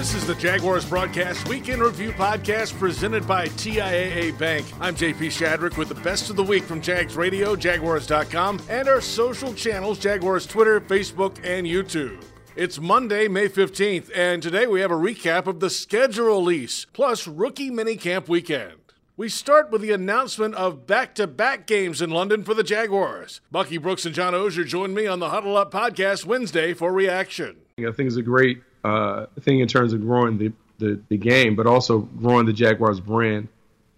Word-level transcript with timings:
This 0.00 0.14
is 0.14 0.26
the 0.26 0.34
Jaguars 0.34 0.86
Broadcast 0.86 1.46
Week 1.46 1.68
in 1.68 1.78
Review 1.78 2.12
Podcast 2.12 2.78
presented 2.78 3.28
by 3.28 3.48
TIAA 3.48 4.38
Bank. 4.38 4.64
I'm 4.80 4.94
JP 4.94 5.26
Shadrick 5.26 5.76
with 5.76 5.90
the 5.90 5.94
best 5.96 6.30
of 6.30 6.36
the 6.36 6.42
week 6.42 6.64
from 6.64 6.80
Jags 6.80 7.16
Radio, 7.16 7.54
Jaguars.com, 7.54 8.62
and 8.70 8.88
our 8.88 9.02
social 9.02 9.52
channels 9.52 9.98
Jaguars 9.98 10.46
Twitter, 10.46 10.80
Facebook, 10.80 11.36
and 11.44 11.66
YouTube. 11.66 12.24
It's 12.56 12.80
Monday, 12.80 13.28
May 13.28 13.50
15th, 13.50 14.10
and 14.14 14.42
today 14.42 14.66
we 14.66 14.80
have 14.80 14.90
a 14.90 14.94
recap 14.94 15.46
of 15.46 15.60
the 15.60 15.68
schedule 15.68 16.28
release, 16.28 16.86
plus 16.94 17.28
rookie 17.28 17.70
minicamp 17.70 18.26
weekend. 18.26 18.78
We 19.18 19.28
start 19.28 19.70
with 19.70 19.82
the 19.82 19.92
announcement 19.92 20.54
of 20.54 20.86
back 20.86 21.14
to 21.16 21.26
back 21.26 21.66
games 21.66 22.00
in 22.00 22.08
London 22.08 22.42
for 22.42 22.54
the 22.54 22.64
Jaguars. 22.64 23.42
Bucky 23.52 23.76
Brooks 23.76 24.06
and 24.06 24.14
John 24.14 24.32
Oehser 24.32 24.66
join 24.66 24.94
me 24.94 25.06
on 25.06 25.18
the 25.18 25.28
Huddle 25.28 25.58
Up 25.58 25.70
podcast 25.70 26.24
Wednesday 26.24 26.72
for 26.72 26.90
reaction. 26.90 27.58
I 27.78 27.92
think 27.92 28.06
it's 28.06 28.16
a 28.16 28.22
great 28.22 28.62
uh, 28.84 29.26
thing 29.40 29.60
in 29.60 29.68
terms 29.68 29.92
of 29.92 30.00
growing 30.00 30.38
the, 30.38 30.52
the, 30.78 31.00
the, 31.08 31.16
game, 31.16 31.56
but 31.56 31.66
also 31.66 31.98
growing 31.98 32.46
the 32.46 32.52
Jaguars 32.52 33.00
brand 33.00 33.48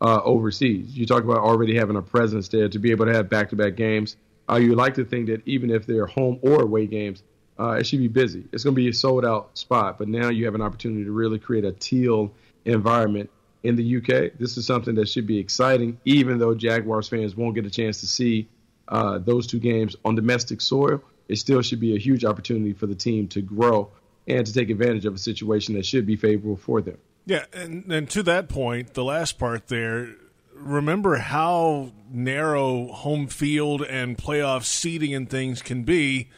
uh, 0.01 0.21
overseas. 0.25 0.97
You 0.97 1.07
talk 1.07 1.23
about 1.23 1.39
already 1.39 1.77
having 1.77 1.97
a 1.97 2.03
presence 2.03 2.49
there 2.49 2.69
to 2.69 2.79
be 2.79 2.91
able 2.91 3.07
to 3.07 3.13
have 3.13 3.29
back 3.29 3.51
to 3.51 3.57
back 3.57 3.77
games. 3.77 4.17
Uh, 4.51 4.57
you 4.57 4.75
like 4.75 4.95
to 4.95 5.05
think 5.05 5.27
that 5.29 5.47
even 5.47 5.71
if 5.71 5.87
they're 5.87 6.07
home 6.07 6.41
or 6.43 6.63
away 6.63 6.87
games, 6.87 7.23
uh, 7.59 7.73
it 7.73 7.87
should 7.87 8.01
be 8.01 8.09
busy. 8.09 8.45
It's 8.53 8.65
going 8.65 8.75
to 8.75 8.81
be 8.81 8.89
a 8.89 8.93
sold 8.93 9.25
out 9.25 9.57
spot, 9.57 9.99
but 9.99 10.09
now 10.09 10.31
you 10.31 10.47
have 10.47 10.55
an 10.55 10.63
opportunity 10.63 11.05
to 11.05 11.12
really 11.12 11.39
create 11.39 11.65
a 11.65 11.73
teal 11.73 12.33
environment 12.65 13.31
in 13.62 13.77
the 13.77 13.97
UK. 13.99 14.33
This 14.39 14.57
is 14.57 14.67
something 14.67 14.97
that 14.97 15.09
should 15.09 15.27
be 15.27 15.39
exciting, 15.39 16.01
even 16.05 16.39
though 16.39 16.55
Jaguars 16.55 17.09
fans 17.09 17.37
won't 17.37 17.55
get 17.55 17.67
a 17.67 17.71
chance 17.71 18.01
to 18.01 18.07
see 18.07 18.49
uh, 18.89 19.19
those 19.19 19.47
two 19.47 19.61
games 19.61 19.95
on 20.05 20.17
domestic 20.17 20.61
soil. 20.61 21.03
It 21.29 21.37
still 21.37 21.62
should 21.62 21.81
be 21.81 21.95
a 21.95 21.99
huge 21.99 22.25
opportunity 22.25 22.73
for 22.73 22.87
the 22.87 22.95
team 22.95 23.29
to 23.29 23.41
grow 23.41 23.91
and 24.27 24.47
to 24.47 24.53
take 24.53 24.71
advantage 24.71 25.05
of 25.05 25.15
a 25.15 25.19
situation 25.19 25.75
that 25.75 25.87
should 25.87 26.06
be 26.06 26.17
favorable 26.17 26.56
for 26.56 26.81
them. 26.81 26.98
Yeah, 27.25 27.45
and, 27.53 27.91
and 27.91 28.11
to 28.11 28.23
that 28.25 28.48
point, 28.48 28.95
the 28.95 29.05
last 29.05 29.39
part 29.39 29.69
there, 29.69 30.15
remember 30.55 31.17
how 31.17 31.92
narrow 32.11 32.89
home 32.89 33.27
field 33.27 33.83
and 33.83 34.19
playoff 34.19 34.65
seating 34.65 35.15
and 35.15 35.28
things 35.28 35.62
can 35.62 35.84
be. 35.84 36.28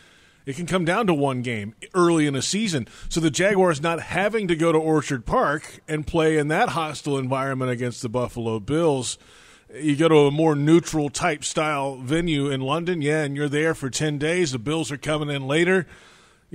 It 0.46 0.56
can 0.56 0.66
come 0.66 0.84
down 0.84 1.06
to 1.06 1.14
one 1.14 1.40
game 1.40 1.74
early 1.94 2.26
in 2.26 2.34
a 2.34 2.42
season. 2.42 2.86
So 3.08 3.18
the 3.18 3.30
Jaguars 3.30 3.80
not 3.80 4.00
having 4.00 4.46
to 4.48 4.56
go 4.56 4.72
to 4.72 4.78
Orchard 4.78 5.24
Park 5.24 5.80
and 5.88 6.06
play 6.06 6.36
in 6.36 6.48
that 6.48 6.70
hostile 6.70 7.16
environment 7.16 7.70
against 7.70 8.02
the 8.02 8.10
Buffalo 8.10 8.60
Bills. 8.60 9.16
You 9.74 9.96
go 9.96 10.08
to 10.08 10.16
a 10.26 10.30
more 10.30 10.54
neutral 10.54 11.08
type 11.08 11.44
style 11.44 11.96
venue 11.96 12.50
in 12.50 12.60
London, 12.60 13.00
yeah, 13.00 13.22
and 13.22 13.34
you're 13.34 13.48
there 13.48 13.74
for 13.74 13.88
10 13.88 14.18
days. 14.18 14.52
The 14.52 14.58
Bills 14.58 14.92
are 14.92 14.98
coming 14.98 15.34
in 15.34 15.46
later 15.46 15.86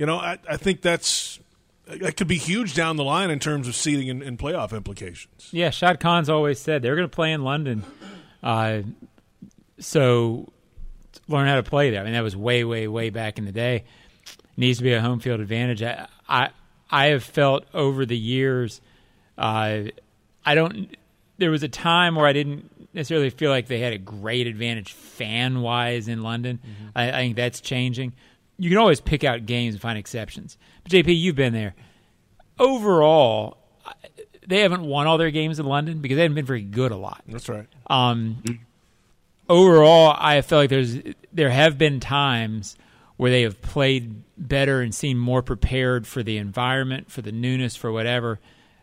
you 0.00 0.06
know, 0.06 0.16
I, 0.16 0.38
I 0.48 0.56
think 0.56 0.80
that's 0.80 1.38
that 1.86 2.16
could 2.16 2.26
be 2.26 2.38
huge 2.38 2.74
down 2.74 2.96
the 2.96 3.04
line 3.04 3.28
in 3.28 3.38
terms 3.38 3.68
of 3.68 3.76
seeding 3.76 4.08
and, 4.08 4.22
and 4.22 4.38
playoff 4.38 4.74
implications. 4.74 5.50
Yeah, 5.52 5.68
Shad 5.68 6.00
Khan's 6.00 6.30
always 6.30 6.58
said 6.58 6.80
they're 6.80 6.96
going 6.96 7.08
to 7.08 7.14
play 7.14 7.32
in 7.32 7.44
London, 7.44 7.84
uh, 8.42 8.80
so 9.78 10.50
learn 11.28 11.46
how 11.48 11.56
to 11.56 11.62
play 11.62 11.90
there. 11.90 12.00
I 12.00 12.04
mean, 12.04 12.14
that 12.14 12.22
was 12.22 12.34
way, 12.34 12.64
way, 12.64 12.88
way 12.88 13.10
back 13.10 13.36
in 13.36 13.44
the 13.44 13.52
day. 13.52 13.84
needs 14.56 14.78
to 14.78 14.84
be 14.84 14.94
a 14.94 15.02
home 15.02 15.20
field 15.20 15.40
advantage. 15.40 15.82
I, 15.82 16.08
I, 16.26 16.48
I 16.90 17.08
have 17.08 17.22
felt 17.22 17.66
over 17.74 18.06
the 18.06 18.16
years, 18.16 18.80
uh, 19.36 19.82
I 20.46 20.54
don't. 20.54 20.96
There 21.36 21.50
was 21.50 21.62
a 21.62 21.68
time 21.68 22.14
where 22.14 22.26
I 22.26 22.32
didn't 22.32 22.88
necessarily 22.94 23.28
feel 23.28 23.50
like 23.50 23.66
they 23.66 23.80
had 23.80 23.92
a 23.92 23.98
great 23.98 24.46
advantage 24.46 24.94
fan 24.94 25.60
wise 25.60 26.08
in 26.08 26.22
London. 26.22 26.58
Mm-hmm. 26.58 26.88
I, 26.94 27.08
I 27.10 27.16
think 27.16 27.36
that's 27.36 27.60
changing 27.60 28.14
you 28.60 28.68
can 28.68 28.78
always 28.78 29.00
pick 29.00 29.24
out 29.24 29.46
games 29.46 29.74
and 29.74 29.80
find 29.80 29.98
exceptions. 29.98 30.58
But 30.82 30.92
JP, 30.92 31.18
you've 31.18 31.34
been 31.34 31.54
there. 31.54 31.74
Overall, 32.58 33.56
they 34.46 34.60
haven't 34.60 34.82
won 34.82 35.06
all 35.06 35.16
their 35.16 35.30
games 35.30 35.58
in 35.58 35.64
London 35.64 36.00
because 36.00 36.16
they 36.16 36.22
haven't 36.22 36.34
been 36.34 36.44
very 36.44 36.62
good 36.62 36.92
a 36.92 36.96
lot. 36.96 37.22
That's 37.26 37.48
right. 37.48 37.66
Um, 37.88 38.42
overall, 39.48 40.14
I 40.18 40.42
feel 40.42 40.58
like 40.58 40.68
there's 40.68 40.98
there 41.32 41.48
have 41.48 41.78
been 41.78 42.00
times 42.00 42.76
where 43.16 43.30
they 43.30 43.42
have 43.42 43.62
played 43.62 44.22
better 44.36 44.82
and 44.82 44.94
seemed 44.94 45.20
more 45.20 45.40
prepared 45.40 46.06
for 46.06 46.22
the 46.22 46.36
environment, 46.36 47.10
for 47.10 47.22
the 47.22 47.32
newness, 47.32 47.76
for 47.76 47.90
whatever, 47.90 48.40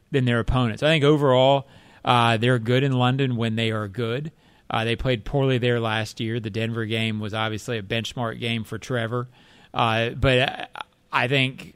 than 0.10 0.26
their 0.26 0.40
opponents. 0.40 0.82
I 0.82 0.88
think 0.88 1.04
overall, 1.04 1.68
uh, 2.04 2.38
they're 2.38 2.58
good 2.58 2.84
in 2.84 2.94
London 2.94 3.36
when 3.36 3.56
they 3.56 3.70
are 3.70 3.88
good. 3.88 4.32
Uh, 4.70 4.84
they 4.84 4.96
played 4.96 5.24
poorly 5.24 5.60
there 5.60 5.80
last 5.80 6.20
year. 6.20 6.40
The 6.40 6.50
Denver 6.50 6.86
game 6.86 7.20
was 7.20 7.36
obviously 7.36 7.78
a 7.78 7.84
benchmark 7.84 8.40
game 8.40 8.64
for 8.64 8.78
Trevor. 8.78 9.28
Uh, 9.78 10.10
but 10.10 10.72
I 11.14 11.28
think 11.28 11.76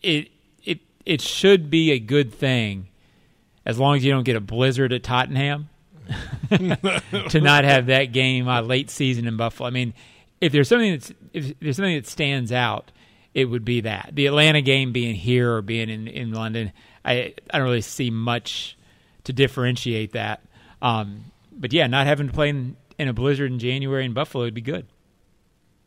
it 0.00 0.28
it 0.64 0.78
it 1.04 1.20
should 1.20 1.70
be 1.70 1.90
a 1.90 1.98
good 1.98 2.32
thing 2.32 2.86
as 3.66 3.80
long 3.80 3.96
as 3.96 4.04
you 4.04 4.12
don't 4.12 4.22
get 4.22 4.36
a 4.36 4.40
blizzard 4.40 4.92
at 4.92 5.02
Tottenham 5.02 5.70
to 6.50 7.40
not 7.40 7.64
have 7.64 7.86
that 7.86 8.12
game 8.12 8.46
uh, 8.46 8.62
late 8.62 8.90
season 8.90 9.26
in 9.26 9.36
Buffalo. 9.36 9.66
I 9.66 9.70
mean, 9.70 9.92
if 10.40 10.52
there's 10.52 10.68
something 10.68 10.92
that's 10.92 11.12
if 11.32 11.58
there's 11.58 11.76
something 11.76 11.96
that 11.96 12.06
stands 12.06 12.52
out, 12.52 12.92
it 13.34 13.46
would 13.46 13.64
be 13.64 13.80
that 13.80 14.10
the 14.12 14.26
Atlanta 14.26 14.62
game 14.62 14.92
being 14.92 15.16
here 15.16 15.52
or 15.52 15.62
being 15.62 15.90
in, 15.90 16.06
in 16.06 16.32
London. 16.32 16.70
I 17.04 17.34
I 17.50 17.58
don't 17.58 17.66
really 17.66 17.80
see 17.80 18.10
much 18.10 18.78
to 19.24 19.32
differentiate 19.32 20.12
that. 20.12 20.44
Um, 20.80 21.24
but 21.50 21.72
yeah, 21.72 21.88
not 21.88 22.06
having 22.06 22.28
to 22.28 22.32
play 22.32 22.50
in, 22.50 22.76
in 23.00 23.08
a 23.08 23.12
blizzard 23.12 23.50
in 23.50 23.58
January 23.58 24.04
in 24.04 24.12
Buffalo 24.12 24.44
would 24.44 24.54
be 24.54 24.60
good. 24.60 24.86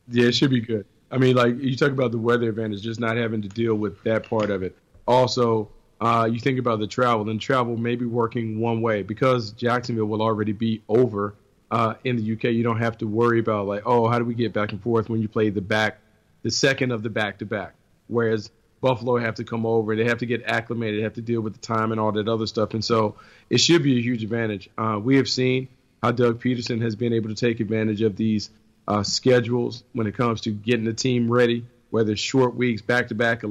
Yeah, 0.10 0.26
it 0.26 0.36
should 0.36 0.50
be 0.50 0.62
good. 0.62 0.86
I 1.12 1.18
mean, 1.18 1.36
like 1.36 1.58
you 1.60 1.76
talk 1.76 1.92
about 1.92 2.12
the 2.12 2.18
weather 2.18 2.50
advantage, 2.50 2.82
just 2.82 3.00
not 3.00 3.18
having 3.18 3.42
to 3.42 3.50
deal 3.50 3.76
with 3.76 4.02
that 4.04 4.30
part 4.30 4.50
of 4.50 4.64
it. 4.64 4.78
Also, 5.08 5.70
uh, 6.00 6.28
you 6.32 6.40
think 6.40 6.58
about 6.58 6.80
the 6.80 6.88
travel, 6.88 7.30
and 7.30 7.40
travel 7.40 7.78
may 7.78 7.96
be 7.96 8.06
working 8.06 8.60
one 8.60 8.82
way 8.82 9.04
because 9.04 9.52
Jacksonville 9.52 10.06
will 10.06 10.22
already 10.22 10.54
be 10.54 10.82
over 10.88 11.36
uh, 11.70 11.96
in 12.04 12.16
the 12.16 12.34
UK. 12.34 12.46
You 12.46 12.64
don't 12.64 12.80
have 12.80 12.98
to 13.00 13.08
worry 13.08 13.40
about 13.40 13.68
like, 13.68 13.84
oh, 13.86 14.08
how 14.08 14.18
do 14.18 14.26
we 14.26 14.34
get 14.34 14.54
back 14.54 14.72
and 14.72 14.82
forth 14.82 15.10
when 15.10 15.22
you 15.22 15.28
play 15.28 15.50
the 15.50 15.62
back, 15.62 16.00
the 16.44 16.52
second 16.52 16.92
of 16.92 17.04
the 17.04 17.10
back 17.10 17.40
to 17.40 17.46
back. 17.46 17.74
Whereas 18.08 18.50
Buffalo 18.82 19.18
have 19.18 19.36
to 19.36 19.44
come 19.44 19.66
over, 19.66 19.96
they 19.96 20.06
have 20.06 20.18
to 20.20 20.26
get 20.26 20.44
acclimated, 20.46 21.00
they 21.00 21.04
have 21.04 21.14
to 21.14 21.22
deal 21.22 21.42
with 21.42 21.54
the 21.54 21.60
time 21.60 21.92
and 21.92 22.00
all 22.00 22.12
that 22.14 22.28
other 22.28 22.48
stuff, 22.48 22.74
and 22.74 22.84
so 22.84 23.16
it 23.50 23.60
should 23.60 23.84
be 23.84 23.98
a 24.00 24.02
huge 24.02 24.24
advantage. 24.24 24.70
Uh, 24.78 25.00
we 25.02 25.18
have 25.18 25.30
seen 25.30 25.68
how 26.02 26.12
Doug 26.12 26.42
Pederson 26.42 26.82
has 26.82 26.96
been 26.96 27.14
able 27.14 27.30
to 27.30 27.36
take 27.36 27.60
advantage 27.60 28.02
of 28.02 28.16
these 28.16 28.50
uh, 28.88 29.04
schedules 29.04 29.84
when 29.94 30.08
it 30.08 30.16
comes 30.16 30.42
to 30.42 30.52
getting 30.52 30.86
the 30.86 30.94
team 30.94 31.32
ready, 31.32 31.66
whether 31.90 32.12
it's 32.12 32.22
short 32.22 32.56
weeks, 32.56 32.82
back 32.82 33.08
to 33.10 33.16
back, 33.16 33.44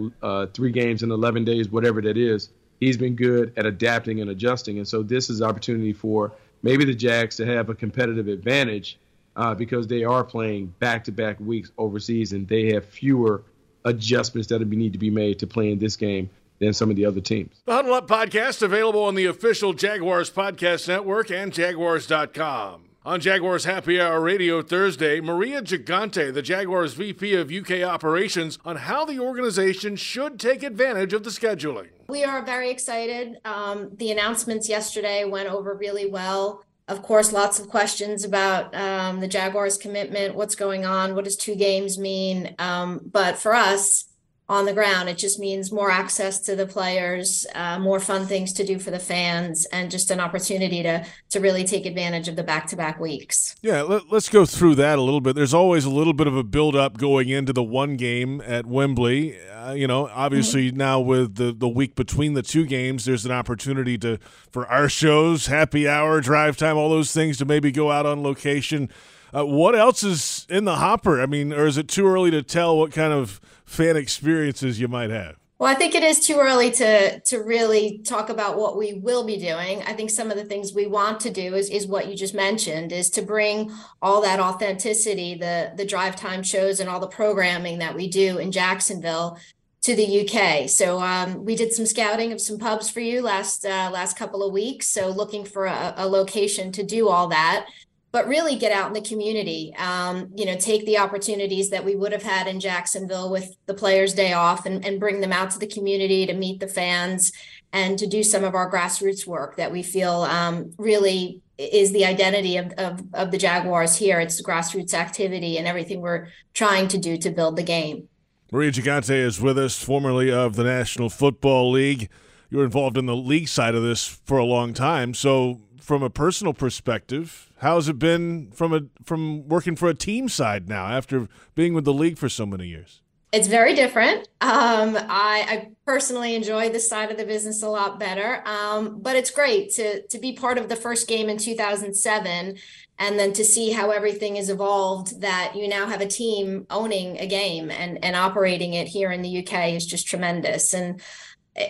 three 0.54 0.72
games 0.72 1.02
in 1.02 1.10
11 1.10 1.44
days, 1.44 1.68
whatever 1.68 2.00
that 2.02 2.16
is. 2.16 2.50
He's 2.80 2.96
been 2.96 3.14
good 3.14 3.52
at 3.56 3.66
adapting 3.66 4.20
and 4.20 4.30
adjusting. 4.30 4.78
And 4.78 4.88
so 4.88 5.02
this 5.02 5.28
is 5.28 5.42
opportunity 5.42 5.92
for 5.92 6.32
maybe 6.62 6.84
the 6.84 6.94
Jags 6.94 7.36
to 7.36 7.46
have 7.46 7.68
a 7.68 7.74
competitive 7.74 8.28
advantage 8.28 8.98
uh, 9.36 9.54
because 9.54 9.86
they 9.86 10.04
are 10.04 10.24
playing 10.24 10.74
back 10.78 11.04
to 11.04 11.12
back 11.12 11.38
weeks 11.41 11.70
overseas 11.78 12.32
and 12.32 12.48
they 12.48 12.72
have 12.72 12.84
fewer 12.84 13.42
adjustments 13.84 14.48
that 14.48 14.66
need 14.66 14.92
to 14.92 14.98
be 14.98 15.10
made 15.10 15.38
to 15.38 15.47
play 15.47 15.70
in 15.70 15.78
this 15.78 15.97
game 15.97 16.28
than 16.58 16.72
some 16.72 16.91
of 16.91 16.97
the 16.97 17.06
other 17.06 17.20
teams. 17.20 17.62
The 17.64 17.72
Huddle 17.72 17.94
Up 17.94 18.06
podcast 18.06 18.62
available 18.62 19.02
on 19.04 19.14
the 19.14 19.26
official 19.26 19.72
Jaguars 19.72 20.30
podcast 20.30 20.88
network 20.88 21.30
and 21.30 21.52
jaguars.com. 21.52 22.90
On 23.03 23.19
Jaguars 23.19 23.65
Happy 23.65 23.99
Hour 23.99 24.21
Radio 24.21 24.61
Thursday, 24.61 25.22
Maria 25.22 25.62
Gigante, 25.62 26.34
the 26.34 26.43
Jaguars 26.43 26.93
VP 26.93 27.33
of 27.33 27.50
UK 27.50 27.81
Operations, 27.81 28.59
on 28.62 28.77
how 28.77 29.06
the 29.06 29.19
organization 29.19 29.97
should 29.97 30.38
take 30.38 30.62
advantage 30.62 31.15
of 31.15 31.25
the 31.25 31.31
scheduling. 31.31 31.89
We 32.10 32.25
are 32.25 32.44
very 32.44 32.71
excited. 32.71 33.39
Um, 33.47 33.93
the 33.97 34.10
announcements 34.10 34.69
yesterday 34.69 35.25
went 35.25 35.49
over 35.49 35.75
really 35.75 36.05
well. 36.05 36.62
Of 36.89 37.00
course, 37.00 37.33
lots 37.33 37.59
of 37.59 37.71
questions 37.71 38.22
about 38.22 38.75
um, 38.75 39.21
the 39.21 39.28
Jaguars' 39.28 39.78
commitment, 39.78 40.34
what's 40.34 40.55
going 40.55 40.84
on, 40.84 41.15
what 41.15 41.25
does 41.25 41.37
two 41.37 41.55
games 41.55 41.99
mean? 41.99 42.55
Um, 42.59 43.01
but 43.10 43.39
for 43.39 43.54
us, 43.54 44.09
on 44.50 44.66
the 44.66 44.72
ground. 44.72 45.08
It 45.08 45.16
just 45.16 45.38
means 45.38 45.70
more 45.70 45.92
access 45.92 46.41
to 46.41 46.56
the 46.56 46.66
players, 46.66 47.47
uh, 47.54 47.78
more 47.78 48.00
fun 48.00 48.26
things 48.26 48.52
to 48.54 48.66
do 48.66 48.80
for 48.80 48.91
the 48.91 48.98
fans, 48.98 49.64
and 49.66 49.92
just 49.92 50.10
an 50.10 50.18
opportunity 50.18 50.82
to 50.82 51.06
to 51.30 51.38
really 51.38 51.62
take 51.62 51.86
advantage 51.86 52.26
of 52.26 52.34
the 52.34 52.42
back 52.42 52.66
to 52.66 52.76
back 52.76 52.98
weeks. 52.98 53.54
Yeah, 53.62 53.82
let, 53.82 54.12
us 54.12 54.28
go 54.28 54.44
through 54.44 54.74
that 54.74 54.98
a 54.98 55.02
little 55.02 55.20
bit. 55.20 55.36
There's 55.36 55.54
always 55.54 55.84
a 55.84 55.91
little 55.91 56.12
bit 56.12 56.26
of 56.26 56.36
a 56.36 56.42
build 56.42 56.74
up 56.74 56.98
going 56.98 57.28
into 57.28 57.52
the 57.52 57.62
one 57.62 57.97
game 57.97 58.41
at 58.44 58.66
Wembley. 58.66 59.38
Uh, 59.48 59.72
you 59.72 59.86
know, 59.86 60.08
obviously 60.08 60.68
mm-hmm. 60.68 60.78
now 60.78 60.98
with 60.98 61.36
the 61.36 61.52
the 61.52 61.68
week 61.68 61.94
between 61.94 62.34
the 62.34 62.42
two 62.42 62.66
games, 62.66 63.04
there's 63.04 63.24
an 63.24 63.32
opportunity 63.32 63.97
to 63.98 64.18
for 64.50 64.66
our 64.66 64.88
shows, 64.88 65.47
happy 65.47 65.88
hour, 65.88 66.20
drive 66.20 66.56
time, 66.56 66.76
all 66.76 66.91
those 66.91 67.12
things 67.12 67.38
to 67.38 67.44
maybe 67.44 67.70
go 67.70 67.92
out 67.92 68.04
on 68.04 68.20
location. 68.24 68.91
Uh, 69.34 69.47
what 69.47 69.74
else 69.74 70.03
is 70.03 70.47
in 70.48 70.65
the 70.65 70.77
hopper? 70.77 71.21
I 71.21 71.27
mean, 71.27 71.53
or 71.53 71.66
is 71.66 71.78
it 71.78 71.88
too 71.88 72.06
early 72.06 72.30
to 72.30 72.42
tell 72.42 72.77
what 72.77 72.92
kind 72.92 73.12
of 73.12 73.41
fan 73.65 73.97
experiences 73.97 74.80
you 74.80 74.88
might 74.88 75.10
have? 75.10 75.36
Well, 75.60 75.71
I 75.71 75.74
think 75.74 75.94
it 75.94 76.03
is 76.03 76.27
too 76.27 76.38
early 76.38 76.71
to 76.71 77.21
to 77.21 77.36
really 77.36 77.98
talk 77.98 78.30
about 78.30 78.56
what 78.56 78.78
we 78.78 78.94
will 78.94 79.24
be 79.24 79.36
doing. 79.36 79.82
I 79.82 79.92
think 79.92 80.09
some 80.09 80.30
of 80.30 80.38
the 80.38 80.44
things 80.47 80.72
we 80.72 80.86
want 80.86 81.21
to 81.21 81.30
do 81.30 81.54
is 81.54 81.68
is 81.68 81.86
what 81.86 82.09
you 82.09 82.16
just 82.16 82.34
mentioned 82.34 82.92
is 82.92 83.10
to 83.10 83.22
bring 83.22 83.71
all 84.00 84.22
that 84.22 84.41
authenticity, 84.41 85.34
the 85.34 85.72
the 85.76 85.84
drive 85.84 86.16
time 86.16 86.42
shows 86.42 86.80
and 86.80 86.88
all 86.88 86.98
the 86.98 87.06
programming 87.06 87.78
that 87.80 87.94
we 87.94 88.09
do 88.09 88.38
in 88.38 88.53
Jacksonville 88.53 89.38
to 89.83 89.94
the 89.94 90.26
UK. 90.26 90.68
So 90.68 91.00
um, 91.00 91.44
we 91.44 91.56
did 91.56 91.72
some 91.72 91.86
scouting 91.86 92.33
of 92.33 92.41
some 92.41 92.59
pubs 92.59 92.88
for 92.88 93.00
you 93.00 93.21
last 93.21 93.66
uh, 93.66 93.91
last 93.92 94.16
couple 94.16 94.42
of 94.42 94.54
weeks. 94.54 94.86
So 94.86 95.09
looking 95.09 95.44
for 95.44 95.66
a, 95.66 95.92
a, 95.97 96.06
location 96.06 96.72
to 96.72 96.83
do 96.83 97.09
all 97.09 97.28
that, 97.28 97.66
but 98.12 98.27
really 98.27 98.57
get 98.57 98.72
out 98.72 98.89
in 98.89 98.92
the 98.92 99.09
community. 99.09 99.74
Um, 99.78 100.30
you 100.34 100.45
know, 100.45 100.57
take 100.57 100.84
the 100.84 100.98
opportunities 100.98 101.71
that 101.71 101.84
we 101.84 101.95
would 101.95 102.12
have 102.12 102.22
had 102.22 102.47
in 102.47 102.60
Jacksonville 102.60 103.30
with 103.30 103.57
the 103.66 103.74
Players' 103.74 104.15
Day 104.15 104.33
off, 104.33 104.66
and, 104.66 104.84
and 104.84 105.01
bring 105.01 105.21
them 105.21 105.33
out 105.33 105.51
to 105.53 105.59
the 105.59 105.66
community 105.66 106.27
to 106.27 106.34
meet 106.34 106.60
the 106.60 106.68
fans 106.68 107.33
and 107.72 107.98
to 107.98 108.07
do 108.07 108.22
some 108.22 108.45
of 108.45 108.54
our 108.54 108.71
grassroots 108.71 109.27
work 109.27 109.57
that 109.57 109.71
we 109.71 109.83
feel 109.83 110.22
um, 110.22 110.72
really 110.78 111.41
is 111.57 111.92
the 111.92 112.04
identity 112.04 112.57
of, 112.57 112.72
of, 112.78 113.03
of 113.12 113.30
the 113.30 113.39
Jaguars 113.39 113.97
here. 113.97 114.18
It's 114.18 114.39
the 114.39 114.45
grassroots 114.45 114.95
activity 114.95 115.59
and 115.59 115.66
everything 115.68 116.01
we're 116.01 116.28
trying 116.54 116.89
to 116.89 116.98
do 116.98 117.16
to 117.18 117.30
build 117.30 117.57
the 117.57 117.62
game. 117.62 118.09
Maria 118.51 118.72
Gigante 118.72 119.15
is 119.15 119.41
with 119.41 119.59
us, 119.59 119.80
formerly 119.80 120.33
of 120.33 120.57
the 120.57 120.65
National 120.65 121.09
Football 121.09 121.71
League. 121.71 122.09
You 122.48 122.59
were 122.59 122.65
involved 122.65 122.98
in 122.98 123.07
the 123.07 123.15
league 123.15 123.47
side 123.47 123.77
of 123.77 123.83
this 123.83 124.07
for 124.07 124.39
a 124.39 124.45
long 124.45 124.74
time. 124.74 125.15
So, 125.15 125.60
from 125.80 126.03
a 126.03 126.10
personal 126.10 126.53
perspective, 126.54 127.50
how's 127.59 127.88
it 127.88 127.98
been 127.98 128.50
from 128.53 128.72
a 128.72 128.82
from 129.04 129.48
working 129.48 129.77
for 129.77 129.88
a 129.88 129.94
team 129.94 130.28
side 130.28 130.68
now 130.68 130.86
after 130.86 131.28
being 131.54 131.74
with 131.74 131.84
the 131.84 131.92
league 131.92 132.18
for 132.18 132.28
so 132.28 132.47
many 132.47 132.66
years? 132.66 133.00
It's 133.32 133.47
very 133.47 133.74
different. 133.74 134.28
Um, 134.41 134.97
I, 134.97 135.47
I, 135.48 135.68
personally 135.86 136.34
enjoy 136.34 136.71
this 136.71 136.88
side 136.88 137.12
of 137.12 137.16
the 137.16 137.24
business 137.24 137.62
a 137.62 137.68
lot 137.68 138.00
better, 138.00 138.42
um, 138.47 139.00
but 139.00 139.15
it's 139.15 139.30
great 139.30 139.71
to 139.74 140.03
to 140.09 140.18
be 140.18 140.32
part 140.32 140.59
of 140.59 140.68
the 140.68 140.74
first 140.74 141.06
game 141.06 141.28
in 141.28 141.38
2007, 141.38 142.56
and 142.98 143.18
then 143.18 143.33
to 143.33 143.44
see 143.44 143.71
how 143.71 143.91
everything 143.91 144.34
has 144.34 144.50
evolved. 144.50 145.21
That 145.21 145.53
you 145.54 145.68
now 145.68 145.86
have 145.86 146.00
a 146.00 146.06
team 146.06 146.66
owning 146.71 147.18
a 147.18 147.26
game 147.26 147.71
and 147.71 148.04
and 148.04 148.16
operating 148.16 148.74
it 148.74 148.88
here 148.88 149.12
in 149.12 149.22
the 149.22 149.38
UK 149.38 149.74
is 149.74 149.86
just 149.86 150.09
tremendous. 150.09 150.74
And 150.74 151.00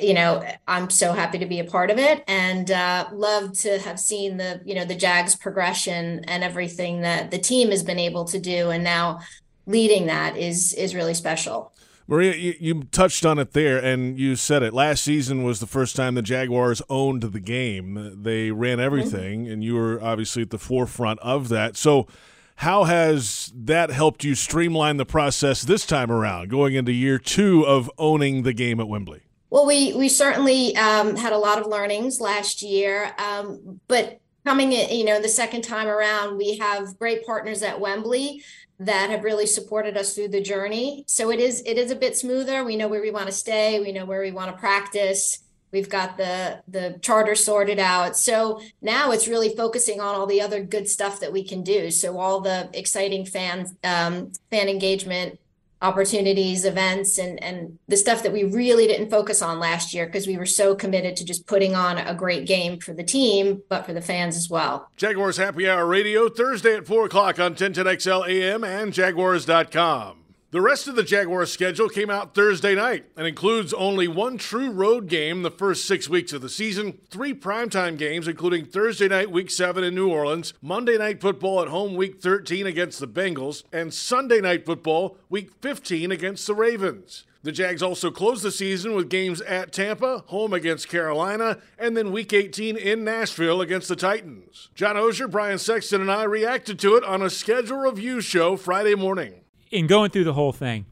you 0.01 0.15
know, 0.15 0.43
I'm 0.69 0.91
so 0.91 1.13
happy 1.13 1.39
to 1.39 1.47
be 1.47 1.59
a 1.59 1.65
part 1.65 1.91
of 1.91 1.99
it, 1.99 2.23
and 2.29 2.71
uh, 2.71 3.09
love 3.13 3.53
to 3.59 3.79
have 3.79 3.99
seen 3.99 4.37
the 4.37 4.61
you 4.65 4.75
know 4.75 4.85
the 4.85 4.95
Jags 4.95 5.35
progression 5.35 6.25
and 6.25 6.45
everything 6.45 7.01
that 7.01 7.31
the 7.31 7.39
team 7.39 7.71
has 7.71 7.83
been 7.83 7.99
able 7.99 8.25
to 8.27 8.39
do, 8.39 8.71
and 8.71 8.85
now 8.85 9.21
leading 9.67 10.07
that 10.07 10.37
is 10.37 10.75
is 10.75 10.95
really 10.95 11.15
special. 11.15 11.73
Maria, 12.07 12.35
you, 12.35 12.55
you, 12.59 12.83
touched 12.91 13.25
on 13.25 13.39
it 13.39 13.53
there, 13.53 13.79
and 13.79 14.19
you 14.19 14.35
said 14.35 14.65
it. 14.65 14.75
Last 14.75 15.05
season 15.05 15.45
was 15.45 15.61
the 15.61 15.67
first 15.69 15.95
time 15.95 16.17
the 16.17 16.23
Jaguars 16.23 16.83
owned 16.91 17.23
the 17.23 17.39
game. 17.39 18.17
They 18.23 18.51
ran 18.51 18.79
mm-hmm. 18.79 18.81
everything, 18.85 19.49
and 19.49 19.63
you 19.63 19.77
were 19.77 20.03
obviously 20.03 20.43
at 20.43 20.51
the 20.51 20.59
forefront 20.59 21.21
of 21.21 21.49
that. 21.51 21.77
So, 21.77 22.09
how 22.57 22.83
has 22.85 23.53
that 23.55 23.91
helped 23.91 24.25
you 24.25 24.35
streamline 24.35 24.97
the 24.97 25.07
process 25.07 25.63
this 25.63 25.87
time 25.87 26.11
around, 26.11 26.51
going 26.51 26.75
into 26.75 26.91
year 26.91 27.19
two 27.19 27.65
of 27.65 27.89
owning 27.97 28.43
the 28.43 28.53
game 28.53 28.81
at 28.81 28.89
Wembley? 28.89 29.23
Well, 29.51 29.67
we 29.67 29.93
we 29.95 30.09
certainly 30.09 30.77
um, 30.77 31.17
had 31.17 31.33
a 31.33 31.39
lot 31.39 31.59
of 31.59 31.67
learnings 31.67 32.21
last 32.21 32.63
year, 32.63 33.13
um, 33.19 33.81
but 33.89 34.21
coming 34.47 34.73
in, 34.73 34.97
you 34.97 35.05
know, 35.05 35.21
the 35.21 35.29
second 35.29 35.63
time 35.63 35.89
around, 35.89 36.39
we 36.39 36.57
have 36.59 36.99
great 36.99 37.27
partners 37.27 37.63
at 37.63 37.81
Wembley 37.81 38.43
that 38.79 39.11
have 39.11 39.25
really 39.25 39.47
supported 39.47 39.97
us 39.97 40.15
through 40.15 40.29
the 40.29 40.41
journey. 40.41 41.05
So 41.07 41.31
it 41.31 41.41
is 41.41 41.63
it 41.67 41.77
is 41.77 41.91
a 41.91 41.97
bit 41.97 42.17
smoother. 42.17 42.65
We 42.65 42.77
know 42.77 42.89
where 42.89 43.03
we 43.03 43.11
want 43.11 43.27
to 43.27 43.33
stay. 43.33 43.81
We 43.81 43.93
know 43.93 44.05
where 44.05 44.23
we 44.23 44.31
want 44.31 44.53
to 44.53 44.59
practice. 44.59 45.41
We've 45.73 45.89
got 45.89 46.17
the 46.17 46.63
the 46.69 46.99
charter 47.03 47.35
sorted 47.35 47.79
out. 47.79 48.17
So 48.17 48.61
now 48.81 49.11
it's 49.11 49.29
really 49.29 49.55
focusing 49.57 50.01
on 50.01 50.15
all 50.15 50.27
the 50.27 50.41
other 50.41 50.63
good 50.63 50.89
stuff 50.89 51.21
that 51.21 51.33
we 51.33 51.45
can 51.45 51.63
do. 51.63 51.91
So 51.91 52.19
all 52.19 52.41
the 52.41 52.71
exciting 52.73 53.27
fan 53.27 53.67
um, 53.85 54.33
fan 54.51 54.69
engagement 54.69 55.39
opportunities, 55.83 56.65
events, 56.65 57.19
and 57.19 57.43
and 57.43 57.79
the 57.89 57.97
stuff 57.97 58.23
that 58.23 58.33
we 58.33 58.45
really 58.45 58.87
didn't 58.87 59.11
focus 59.11 59.43
on 59.43 59.59
last 59.59 59.95
year 59.95 60.07
because 60.07 60.27
we 60.27 60.37
were 60.37 60.47
so 60.47 60.75
committed 60.75 61.17
to 61.17 61.25
just 61.25 61.47
putting 61.47 61.75
on 61.75 61.99
a 61.99 62.15
great 62.15 62.47
game 62.47 62.79
for 62.79 62.93
the 62.93 63.05
team, 63.05 63.63
but 63.69 63.87
for 63.87 63.93
the 63.93 64.01
fans 64.01 64.37
as 64.37 64.49
well. 64.51 64.89
Jaguars 64.97 65.37
Happy 65.37 65.69
Hour 65.69 65.87
Radio 65.87 66.29
Thursday 66.29 66.77
at 66.77 66.87
four 66.87 67.07
o'clock 67.07 67.39
on 67.39 67.55
1010XL 67.55 68.29
AM 68.29 68.65
and 68.65 68.93
Jaguars.com. 68.93 70.21
The 70.53 70.61
rest 70.61 70.89
of 70.89 70.97
the 70.97 71.05
Jaguars 71.05 71.53
schedule 71.53 71.89
came 71.89 72.11
out 72.11 72.35
Thursday 72.35 72.75
night 72.75 73.05
and 73.17 73.25
includes 73.25 73.73
only 73.73 74.09
one 74.09 74.37
true 74.37 74.73
road 74.73 75.07
game 75.07 75.43
the 75.43 75.51
first 75.51 75.85
six 75.85 76.09
weeks 76.09 76.33
of 76.33 76.43
the 76.43 76.49
season, 76.49 76.99
three 77.09 77.33
primetime 77.33 77.97
games, 77.97 78.27
including 78.27 78.65
Thursday 78.65 79.07
night, 79.07 79.31
week 79.31 79.49
seven 79.49 79.85
in 79.85 79.95
New 79.95 80.09
Orleans, 80.09 80.53
Monday 80.61 80.99
night 80.99 81.21
football 81.21 81.63
at 81.63 81.69
home, 81.69 81.95
week 81.95 82.21
13 82.21 82.67
against 82.67 82.99
the 82.99 83.07
Bengals, 83.07 83.63
and 83.73 83.95
Sunday 83.95 84.41
night 84.41 84.67
football, 84.67 85.17
week 85.29 85.53
15 85.63 86.11
against 86.11 86.49
the 86.49 86.55
Ravens. 86.57 87.27
The 87.45 87.53
Jags 87.53 87.81
also 87.81 88.11
closed 88.11 88.43
the 88.43 88.51
season 88.51 88.97
with 88.97 89.09
games 89.09 89.41
at 89.43 89.73
Tampa, 89.73 90.25
home 90.27 90.53
against 90.53 90.89
Carolina, 90.89 91.59
and 91.79 91.97
then 91.97 92.11
Week 92.11 92.33
18 92.33 92.77
in 92.77 93.05
Nashville 93.05 93.61
against 93.61 93.89
the 93.89 93.95
Titans. 93.95 94.69
John 94.75 94.97
Oehser, 94.97 95.31
Brian 95.31 95.59
Sexton, 95.59 96.01
and 96.01 96.11
I 96.11 96.25
reacted 96.25 96.81
to 96.81 96.97
it 96.97 97.05
on 97.05 97.23
a 97.23 97.31
schedule 97.31 97.79
review 97.79 98.21
show 98.21 98.57
Friday 98.57 98.97
morning 98.97 99.45
in 99.71 99.87
going 99.87 100.11
through 100.11 100.25
the 100.25 100.35
whole 100.35 100.53
thing, 100.53 100.87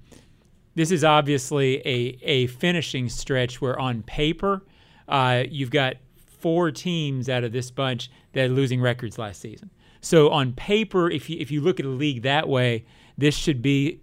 this 0.74 0.90
is 0.90 1.02
obviously 1.02 1.78
a, 1.78 2.18
a 2.22 2.46
finishing 2.46 3.08
stretch 3.08 3.60
where 3.60 3.78
on 3.78 4.02
paper, 4.02 4.62
uh, 5.08 5.44
you've 5.48 5.70
got 5.70 5.96
four 6.16 6.70
teams 6.70 7.28
out 7.28 7.44
of 7.44 7.52
this 7.52 7.70
bunch 7.70 8.10
that 8.32 8.44
are 8.44 8.52
losing 8.52 8.80
records 8.80 9.18
last 9.18 9.40
season. 9.40 9.70
So 10.00 10.30
on 10.30 10.52
paper, 10.52 11.10
if 11.10 11.28
you 11.28 11.38
if 11.40 11.50
you 11.50 11.60
look 11.60 11.80
at 11.80 11.86
a 11.86 11.90
league 11.90 12.22
that 12.22 12.48
way, 12.48 12.84
this 13.16 13.34
should 13.34 13.60
be 13.60 14.00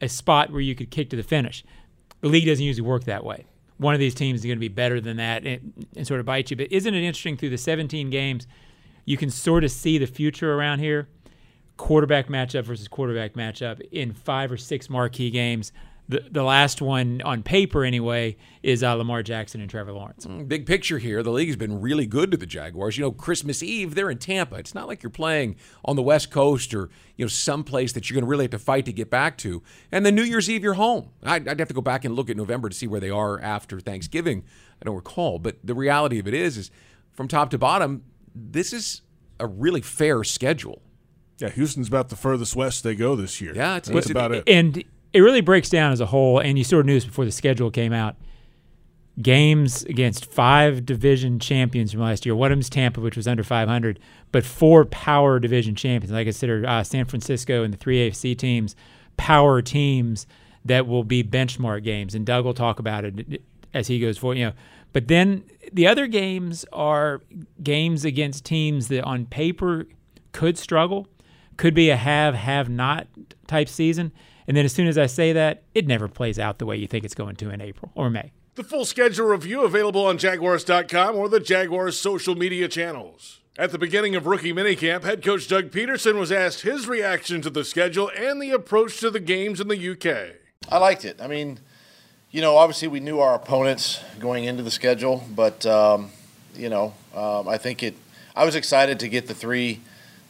a 0.00 0.08
spot 0.08 0.50
where 0.50 0.62
you 0.62 0.74
could 0.74 0.90
kick 0.90 1.10
to 1.10 1.16
the 1.16 1.22
finish. 1.22 1.64
The 2.20 2.28
league 2.28 2.46
doesn't 2.46 2.64
usually 2.64 2.86
work 2.86 3.04
that 3.04 3.24
way. 3.24 3.44
One 3.76 3.92
of 3.92 4.00
these 4.00 4.14
teams 4.14 4.40
is 4.40 4.46
going 4.46 4.56
to 4.56 4.60
be 4.60 4.68
better 4.68 5.00
than 5.00 5.18
that 5.18 5.44
and, 5.44 5.86
and 5.96 6.06
sort 6.06 6.20
of 6.20 6.26
bite 6.26 6.50
you. 6.50 6.56
But 6.56 6.72
isn't 6.72 6.94
it 6.94 7.02
interesting 7.02 7.36
through 7.36 7.50
the 7.50 7.58
17 7.58 8.08
games, 8.08 8.46
you 9.04 9.16
can 9.16 9.30
sort 9.30 9.64
of 9.64 9.70
see 9.70 9.98
the 9.98 10.06
future 10.06 10.54
around 10.54 10.78
here? 10.78 11.08
Quarterback 11.76 12.28
matchup 12.28 12.64
versus 12.64 12.88
quarterback 12.88 13.34
matchup 13.34 13.80
in 13.90 14.12
five 14.12 14.52
or 14.52 14.56
six 14.56 14.88
marquee 14.88 15.30
games. 15.30 15.72
The, 16.06 16.22
the 16.30 16.42
last 16.42 16.82
one 16.82 17.22
on 17.22 17.42
paper 17.42 17.82
anyway 17.82 18.36
is 18.62 18.82
uh, 18.82 18.92
Lamar 18.94 19.22
Jackson 19.22 19.62
and 19.62 19.70
Trevor 19.70 19.92
Lawrence. 19.92 20.26
Mm, 20.26 20.46
big 20.46 20.66
picture 20.66 20.98
here, 20.98 21.22
the 21.22 21.30
league 21.30 21.48
has 21.48 21.56
been 21.56 21.80
really 21.80 22.06
good 22.06 22.30
to 22.32 22.36
the 22.36 22.44
Jaguars. 22.44 22.98
You 22.98 23.04
know, 23.04 23.10
Christmas 23.10 23.62
Eve 23.62 23.94
they're 23.94 24.10
in 24.10 24.18
Tampa. 24.18 24.56
It's 24.56 24.74
not 24.74 24.86
like 24.86 25.02
you're 25.02 25.08
playing 25.08 25.56
on 25.82 25.96
the 25.96 26.02
West 26.02 26.30
Coast 26.30 26.74
or 26.74 26.90
you 27.16 27.24
know 27.24 27.28
someplace 27.28 27.92
that 27.92 28.10
you're 28.10 28.16
going 28.16 28.24
to 28.24 28.28
really 28.28 28.44
have 28.44 28.50
to 28.50 28.58
fight 28.58 28.84
to 28.84 28.92
get 28.92 29.08
back 29.08 29.38
to. 29.38 29.62
And 29.90 30.04
then 30.04 30.14
New 30.14 30.24
Year's 30.24 30.50
Eve 30.50 30.62
you're 30.62 30.74
home. 30.74 31.08
I'd, 31.22 31.48
I'd 31.48 31.58
have 31.58 31.68
to 31.68 31.74
go 31.74 31.80
back 31.80 32.04
and 32.04 32.14
look 32.14 32.28
at 32.28 32.36
November 32.36 32.68
to 32.68 32.74
see 32.76 32.86
where 32.86 33.00
they 33.00 33.10
are 33.10 33.40
after 33.40 33.80
Thanksgiving. 33.80 34.44
I 34.82 34.84
don't 34.84 34.96
recall, 34.96 35.38
but 35.38 35.56
the 35.64 35.74
reality 35.74 36.18
of 36.18 36.28
it 36.28 36.34
is, 36.34 36.58
is 36.58 36.70
from 37.12 37.28
top 37.28 37.48
to 37.50 37.58
bottom, 37.58 38.04
this 38.34 38.74
is 38.74 39.00
a 39.40 39.46
really 39.46 39.80
fair 39.80 40.22
schedule. 40.22 40.82
Yeah, 41.38 41.50
Houston's 41.50 41.88
about 41.88 42.08
the 42.08 42.16
furthest 42.16 42.54
west 42.54 42.84
they 42.84 42.94
go 42.94 43.16
this 43.16 43.40
year. 43.40 43.54
Yeah, 43.54 43.76
it's, 43.76 43.88
That's 43.88 44.10
about 44.10 44.32
it. 44.32 44.44
And 44.46 44.84
it 45.12 45.20
really 45.20 45.40
breaks 45.40 45.68
down 45.68 45.92
as 45.92 46.00
a 46.00 46.06
whole. 46.06 46.38
And 46.38 46.56
you 46.58 46.64
sort 46.64 46.80
of 46.80 46.86
knew 46.86 46.94
this 46.94 47.04
before 47.04 47.24
the 47.24 47.32
schedule 47.32 47.70
came 47.70 47.92
out. 47.92 48.16
Games 49.20 49.84
against 49.84 50.26
five 50.26 50.84
division 50.84 51.38
champions 51.38 51.92
from 51.92 52.00
last 52.00 52.26
year. 52.26 52.34
One 52.34 52.50
of 52.50 52.56
them's 52.56 52.68
Tampa, 52.68 53.00
which 53.00 53.16
was 53.16 53.28
under 53.28 53.44
500, 53.44 54.00
but 54.32 54.44
four 54.44 54.84
power 54.84 55.38
division 55.38 55.76
champions. 55.76 56.12
Like 56.12 56.22
I 56.22 56.24
consider 56.24 56.66
uh, 56.66 56.82
San 56.82 57.04
Francisco 57.04 57.62
and 57.62 57.72
the 57.72 57.78
three 57.78 58.10
AFC 58.10 58.36
teams 58.36 58.74
power 59.16 59.62
teams 59.62 60.26
that 60.64 60.88
will 60.88 61.04
be 61.04 61.22
benchmark 61.22 61.84
games. 61.84 62.16
And 62.16 62.26
Doug 62.26 62.44
will 62.44 62.54
talk 62.54 62.80
about 62.80 63.04
it 63.04 63.42
as 63.72 63.86
he 63.86 64.00
goes 64.00 64.18
forward. 64.18 64.38
You 64.38 64.46
know, 64.46 64.52
but 64.92 65.06
then 65.06 65.44
the 65.72 65.86
other 65.86 66.08
games 66.08 66.64
are 66.72 67.20
games 67.62 68.04
against 68.04 68.44
teams 68.44 68.88
that 68.88 69.04
on 69.04 69.26
paper 69.26 69.86
could 70.32 70.58
struggle 70.58 71.06
could 71.56 71.74
be 71.74 71.90
a 71.90 71.96
have 71.96 72.34
have 72.34 72.68
not 72.68 73.06
type 73.46 73.68
season. 73.68 74.12
And 74.46 74.56
then 74.56 74.64
as 74.64 74.72
soon 74.72 74.86
as 74.86 74.98
I 74.98 75.06
say 75.06 75.32
that, 75.32 75.62
it 75.74 75.86
never 75.86 76.08
plays 76.08 76.38
out 76.38 76.58
the 76.58 76.66
way 76.66 76.76
you 76.76 76.86
think 76.86 77.04
it's 77.04 77.14
going 77.14 77.36
to 77.36 77.50
in 77.50 77.60
April 77.60 77.92
or 77.94 78.10
May. 78.10 78.32
The 78.56 78.64
full 78.64 78.84
schedule 78.84 79.26
review 79.26 79.62
available 79.62 80.06
on 80.06 80.18
Jaguars.com 80.18 81.16
or 81.16 81.28
the 81.28 81.40
Jaguars 81.40 81.98
social 81.98 82.34
media 82.34 82.68
channels. 82.68 83.40
At 83.56 83.70
the 83.70 83.78
beginning 83.78 84.16
of 84.16 84.26
rookie 84.26 84.52
minicamp, 84.52 85.04
head 85.04 85.24
coach 85.24 85.48
Doug 85.48 85.70
Pederson 85.70 86.18
was 86.18 86.30
asked 86.30 86.62
his 86.62 86.86
reaction 86.86 87.40
to 87.42 87.50
the 87.50 87.64
schedule 87.64 88.10
and 88.16 88.40
the 88.42 88.50
approach 88.50 88.98
to 89.00 89.10
the 89.10 89.20
games 89.20 89.60
in 89.60 89.68
the 89.68 89.90
UK. 89.90 90.36
I 90.68 90.78
liked 90.78 91.04
it. 91.04 91.20
I 91.20 91.26
mean, 91.26 91.60
you 92.30 92.40
know, 92.40 92.56
obviously 92.56 92.88
we 92.88 93.00
knew 93.00 93.20
our 93.20 93.34
opponents 93.34 94.00
going 94.18 94.44
into 94.44 94.62
the 94.62 94.70
schedule, 94.70 95.24
but 95.34 95.64
um, 95.66 96.10
you 96.56 96.68
know, 96.68 96.94
um, 97.14 97.48
I 97.48 97.58
think 97.58 97.82
it. 97.82 97.94
I 98.36 98.44
was 98.44 98.56
excited 98.56 98.98
to 99.00 99.08
get 99.08 99.28
the 99.28 99.34
three 99.34 99.80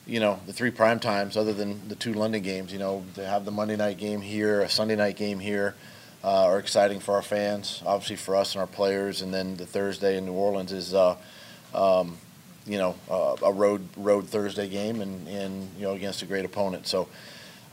you 0.07 0.21
know 0.21 0.41
the 0.47 0.53
three 0.53 0.71
prime 0.71 1.01
times 1.01 1.37
other 1.37 1.53
than 1.53 1.89
the 1.89 1.95
two 1.95 2.13
London 2.13 2.43
games. 2.43 2.73
You 2.73 2.79
know 2.79 3.05
to 3.15 3.27
have 3.27 3.45
the 3.45 3.51
Monday 3.51 3.77
night 3.77 3.99
game 3.99 4.21
here, 4.21 4.61
a 4.61 4.69
Sunday 4.69 4.97
night 4.97 5.17
game 5.17 5.39
here, 5.39 5.75
uh, 6.23 6.45
are 6.45 6.59
exciting 6.59 7.01
for 7.01 7.15
our 7.15 7.23
fans, 7.23 7.83
obviously 7.87 8.17
for 8.17 8.37
us 8.37 8.55
and 8.55 8.61
our 8.61 8.67
players, 8.67 9.23
and 9.23 9.33
then 9.33 9.57
the 9.57 9.67
Thursday 9.67 10.17
in 10.17 10.27
New 10.27 10.33
Orleans 10.33 10.73
is. 10.73 10.95
Uh, 10.95 11.17
um, 11.75 12.19
you 12.67 12.79
know, 12.79 12.95
uh, 13.11 13.37
a 13.43 13.53
road 13.53 13.87
road 13.97 14.27
Thursday 14.27 14.69
game, 14.69 15.03
and, 15.03 15.29
and 15.29 15.69
you 15.77 15.83
know 15.83 15.93
against 15.93 16.23
a 16.23 16.27
great 16.27 16.47
opponent. 16.47 16.87
So, 16.87 17.09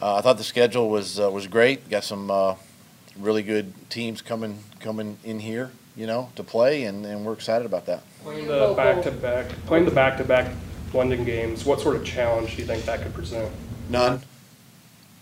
uh, 0.01 0.15
I 0.15 0.21
thought 0.21 0.37
the 0.37 0.43
schedule 0.43 0.89
was 0.89 1.17
uh, 1.17 1.31
was 1.31 1.47
great. 1.47 1.89
Got 1.89 2.03
some 2.03 2.29
uh, 2.29 2.55
really 3.17 3.43
good 3.43 3.73
teams 3.89 4.21
coming 4.21 4.59
coming 4.79 5.17
in 5.23 5.39
here, 5.39 5.71
you 5.95 6.07
know, 6.07 6.29
to 6.35 6.43
play, 6.43 6.83
and, 6.83 7.05
and 7.05 7.25
we're 7.25 7.33
excited 7.33 7.65
about 7.65 7.85
that. 7.85 8.03
Playing 8.23 8.47
the 8.47 8.73
back 8.75 9.01
to 9.03 9.11
back, 9.11 9.47
playing 9.65 9.85
the 9.85 9.91
back 9.91 10.17
to 10.17 10.25
back 10.25 10.51
London 10.93 11.23
games. 11.23 11.65
What 11.65 11.79
sort 11.79 11.95
of 11.95 12.03
challenge 12.03 12.55
do 12.55 12.61
you 12.61 12.67
think 12.67 12.85
that 12.85 13.01
could 13.01 13.13
present? 13.13 13.51
None. 13.89 14.21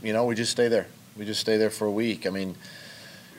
You 0.02 0.14
know, 0.14 0.26
we 0.26 0.36
just 0.36 0.52
stay 0.52 0.68
there. 0.68 0.88
We 1.18 1.26
just 1.26 1.42
stay 1.42 1.58
there 1.58 1.70
for 1.70 1.86
a 1.86 1.92
week. 1.92 2.26
I 2.26 2.30
mean, 2.30 2.56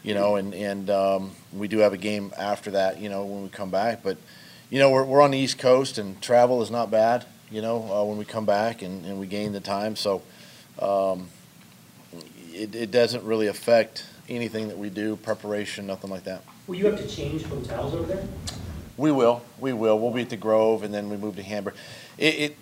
you 0.02 0.14
know, 0.14 0.36
and 0.36 0.54
and 0.54 0.90
um, 0.90 1.32
we 1.52 1.68
do 1.68 1.78
have 1.78 1.92
a 1.92 1.98
game 1.98 2.32
after 2.36 2.72
that. 2.72 3.00
You 3.00 3.08
know, 3.08 3.24
when 3.24 3.42
we 3.42 3.48
come 3.48 3.70
back, 3.70 4.02
but 4.02 4.18
you 4.70 4.78
know, 4.78 4.90
we're 4.90 5.04
we're 5.04 5.22
on 5.22 5.30
the 5.30 5.38
East 5.38 5.58
Coast, 5.58 5.98
and 5.98 6.20
travel 6.20 6.62
is 6.62 6.70
not 6.70 6.90
bad. 6.90 7.26
You 7.50 7.62
know, 7.62 7.82
uh, 7.92 8.04
when 8.04 8.16
we 8.16 8.24
come 8.24 8.46
back 8.46 8.82
and, 8.82 9.04
and 9.04 9.18
we 9.18 9.26
gain 9.26 9.52
the 9.52 9.60
time, 9.60 9.96
so 9.96 10.22
um, 10.80 11.28
it, 12.52 12.74
it 12.76 12.90
doesn't 12.92 13.24
really 13.24 13.48
affect 13.48 14.06
anything 14.28 14.68
that 14.68 14.78
we 14.78 14.88
do, 14.88 15.16
preparation, 15.16 15.86
nothing 15.86 16.10
like 16.10 16.24
that. 16.24 16.44
Will 16.68 16.76
you 16.76 16.86
have 16.86 16.98
to 17.00 17.08
change 17.08 17.42
hotels 17.42 17.94
over 17.94 18.06
there? 18.06 18.24
We 18.96 19.10
will. 19.10 19.42
We 19.58 19.72
will. 19.72 19.98
We'll 19.98 20.12
be 20.12 20.22
at 20.22 20.30
the 20.30 20.36
Grove, 20.36 20.82
and 20.84 20.92
then 20.94 21.08
we 21.08 21.16
move 21.16 21.36
to 21.36 21.42
Hanbury. 21.42 21.72
It, 22.18 22.34
it. 22.34 22.56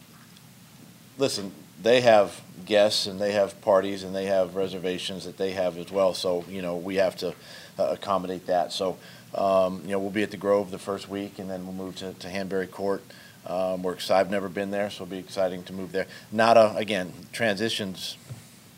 Listen, 1.19 1.53
they 1.83 2.01
have 2.01 2.41
guests, 2.65 3.07
and 3.07 3.21
they 3.21 3.33
have 3.33 3.61
parties, 3.61 4.03
and 4.03 4.15
they 4.15 4.27
have 4.27 4.55
reservations 4.55 5.25
that 5.25 5.37
they 5.37 5.53
have 5.53 5.79
as 5.79 5.91
well. 5.91 6.15
So 6.15 6.45
you 6.49 6.63
know, 6.63 6.77
we 6.77 6.97
have 6.97 7.17
to 7.17 7.35
uh, 7.79 7.89
accommodate 7.91 8.47
that. 8.47 8.73
So 8.73 8.99
um, 9.35 9.83
you 9.85 9.91
know, 9.91 9.99
we'll 9.99 10.11
be 10.11 10.23
at 10.23 10.31
the 10.31 10.37
Grove 10.37 10.71
the 10.71 10.79
first 10.79 11.09
week, 11.09 11.39
and 11.39 11.51
then 11.51 11.65
we'll 11.65 11.75
move 11.75 11.97
to, 11.97 12.13
to 12.15 12.29
Hanbury 12.29 12.67
Court. 12.67 13.03
Um, 13.47 13.83
we're 13.83 13.93
excited. 13.93 14.21
I've 14.21 14.31
never 14.31 14.49
been 14.49 14.71
there, 14.71 14.91
so 14.91 15.05
it'll 15.05 15.11
be 15.11 15.19
exciting 15.19 15.63
to 15.65 15.73
move 15.73 15.93
there. 15.93 16.07
Not 16.33 16.57
a 16.57 16.75
again 16.77 17.13
transitions. 17.33 18.17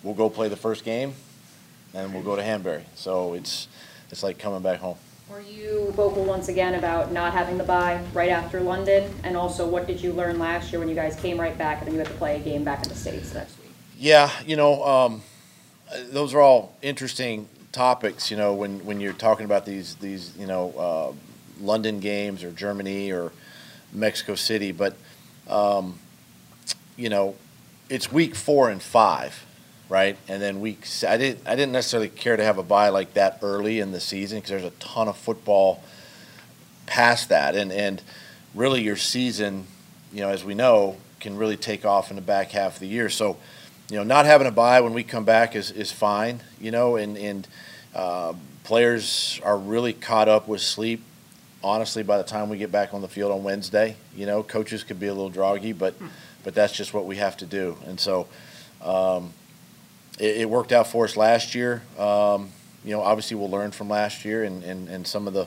We'll 0.03 0.15
go 0.15 0.31
play 0.31 0.49
the 0.49 0.57
first 0.57 0.85
game, 0.85 1.15
and 1.95 2.13
we'll 2.13 2.23
go 2.23 2.37
to 2.37 2.43
Hanbury. 2.43 2.85
So 2.95 3.35
it's 3.35 3.69
it's 4.11 4.23
like 4.23 4.39
coming 4.39 4.63
back 4.63 4.81
home. 4.81 4.97
Were 5.31 5.41
you 5.41 5.93
vocal 5.93 6.25
once 6.25 6.49
again 6.49 6.75
about 6.75 7.13
not 7.13 7.33
having 7.33 7.57
the 7.57 7.63
bye 7.63 8.03
right 8.13 8.31
after 8.31 8.61
London? 8.61 9.15
And 9.23 9.37
also, 9.37 9.65
what 9.65 9.87
did 9.87 10.01
you 10.01 10.13
learn 10.13 10.41
last 10.41 10.73
year 10.73 10.81
when 10.81 10.89
you 10.89 10.97
guys 10.97 11.15
came 11.15 11.41
right 11.41 11.57
back 11.57 11.79
and 11.79 11.87
then 11.87 11.95
you 11.95 12.01
had 12.01 12.09
to 12.09 12.15
play 12.15 12.35
a 12.35 12.41
game 12.41 12.65
back 12.65 12.83
in 12.83 12.89
the 12.89 12.97
States 12.97 13.33
next 13.33 13.57
week? 13.59 13.71
Yeah, 13.97 14.29
you 14.45 14.57
know, 14.57 14.83
um, 14.83 15.23
those 16.11 16.35
are 16.35 16.41
all 16.41 16.75
interesting 16.83 17.49
topics. 17.71 18.29
You 18.29 18.39
know, 18.39 18.55
when, 18.55 18.85
when 18.85 19.01
you're 19.01 19.13
talking 19.13 19.45
about 19.45 19.65
these 19.65 19.95
these 19.97 20.37
you 20.37 20.47
know 20.47 20.73
uh, 20.73 21.13
London 21.65 22.01
games 22.01 22.43
or 22.43 22.51
Germany 22.51 23.13
or 23.13 23.31
Mexico 23.93 24.35
City, 24.35 24.73
but 24.73 24.97
um, 25.47 26.01
you 26.97 27.09
know, 27.09 27.37
it's 27.89 28.11
week 28.11 28.35
four 28.35 28.69
and 28.69 28.83
five 28.83 29.47
right? 29.91 30.17
And 30.29 30.41
then 30.41 30.61
week 30.61 30.87
I 31.07 31.19
didn't 31.19 31.47
I 31.47 31.57
didn't 31.57 31.73
necessarily 31.73 32.09
care 32.09 32.37
to 32.37 32.45
have 32.45 32.57
a 32.57 32.63
bye 32.63 32.89
like 32.89 33.13
that 33.15 33.41
early 33.43 33.81
in 33.81 33.93
the 33.93 34.01
season 34.01 34.39
because 34.39 34.51
there's 34.51 34.65
a 34.65 34.71
ton 34.79 35.09
of 35.09 35.17
football 35.19 35.83
past 36.87 37.29
that, 37.29 37.55
and 37.55 37.71
and 37.71 38.01
really 38.55 38.83
your 38.83 38.97
season, 38.97 39.67
you 40.13 40.21
know, 40.21 40.31
as 40.31 40.45
we 40.45 40.55
know, 40.55 40.97
can 41.19 41.37
really 41.37 41.57
take 41.57 41.85
off 41.85 42.09
in 42.11 42.17
the 42.17 42.23
back 42.23 42.53
half 42.53 42.75
of 42.75 42.81
the 42.81 42.87
year. 42.87 43.11
So, 43.11 43.37
you 43.91 43.97
know, 43.97 44.05
not 44.05 44.25
having 44.25 44.47
a 44.47 44.53
bye 44.53 44.81
when 44.81 44.95
we 44.95 45.03
come 45.03 45.25
back 45.25 45.55
is 45.55 45.73
is 45.73 45.93
fine, 45.93 46.41
you 46.61 46.71
know, 46.71 46.97
and 46.97 47.19
and 47.19 47.49
uh, 47.95 48.33
players 48.63 49.41
are 49.45 49.59
really 49.59 49.93
caught 49.93 50.29
up 50.29 50.49
with 50.49 50.63
sleep. 50.63 51.03
Honestly, 51.63 52.03
by 52.03 52.17
the 52.17 52.25
time 52.25 52.49
we 52.49 52.57
get 52.57 52.73
back 52.73 52.95
on 52.95 53.03
the 53.03 53.09
field 53.09 53.31
on 53.31 53.45
Wednesday, 53.45 53.97
you 54.17 54.25
know, 54.25 54.43
coaches 54.43 54.83
could 54.83 54.99
be 54.99 55.09
a 55.09 55.13
little 55.13 55.31
droggy, 55.31 55.77
but 55.77 55.95
but 56.45 56.55
that's 56.55 56.73
just 56.73 56.95
what 56.95 57.07
we 57.07 57.17
have 57.17 57.37
to 57.39 57.47
do, 57.47 57.77
and 57.87 57.99
so. 57.99 58.29
Um, 58.83 59.35
it, 60.21 60.43
it 60.43 60.51
worked 60.51 60.73
out 60.73 60.87
for 60.87 61.05
us 61.05 61.17
last 61.17 61.55
year. 61.55 61.83
Um, 61.99 62.51
you 62.85 62.93
know, 62.93 63.01
obviously 63.01 63.37
we'll 63.37 63.51
learn 63.51 63.73
from 63.73 63.89
last 63.89 64.25
year 64.25 64.45
and, 64.45 64.63
and, 64.63 64.89
and 64.89 65.07
some 65.07 65.27
of 65.27 65.35
the 65.35 65.47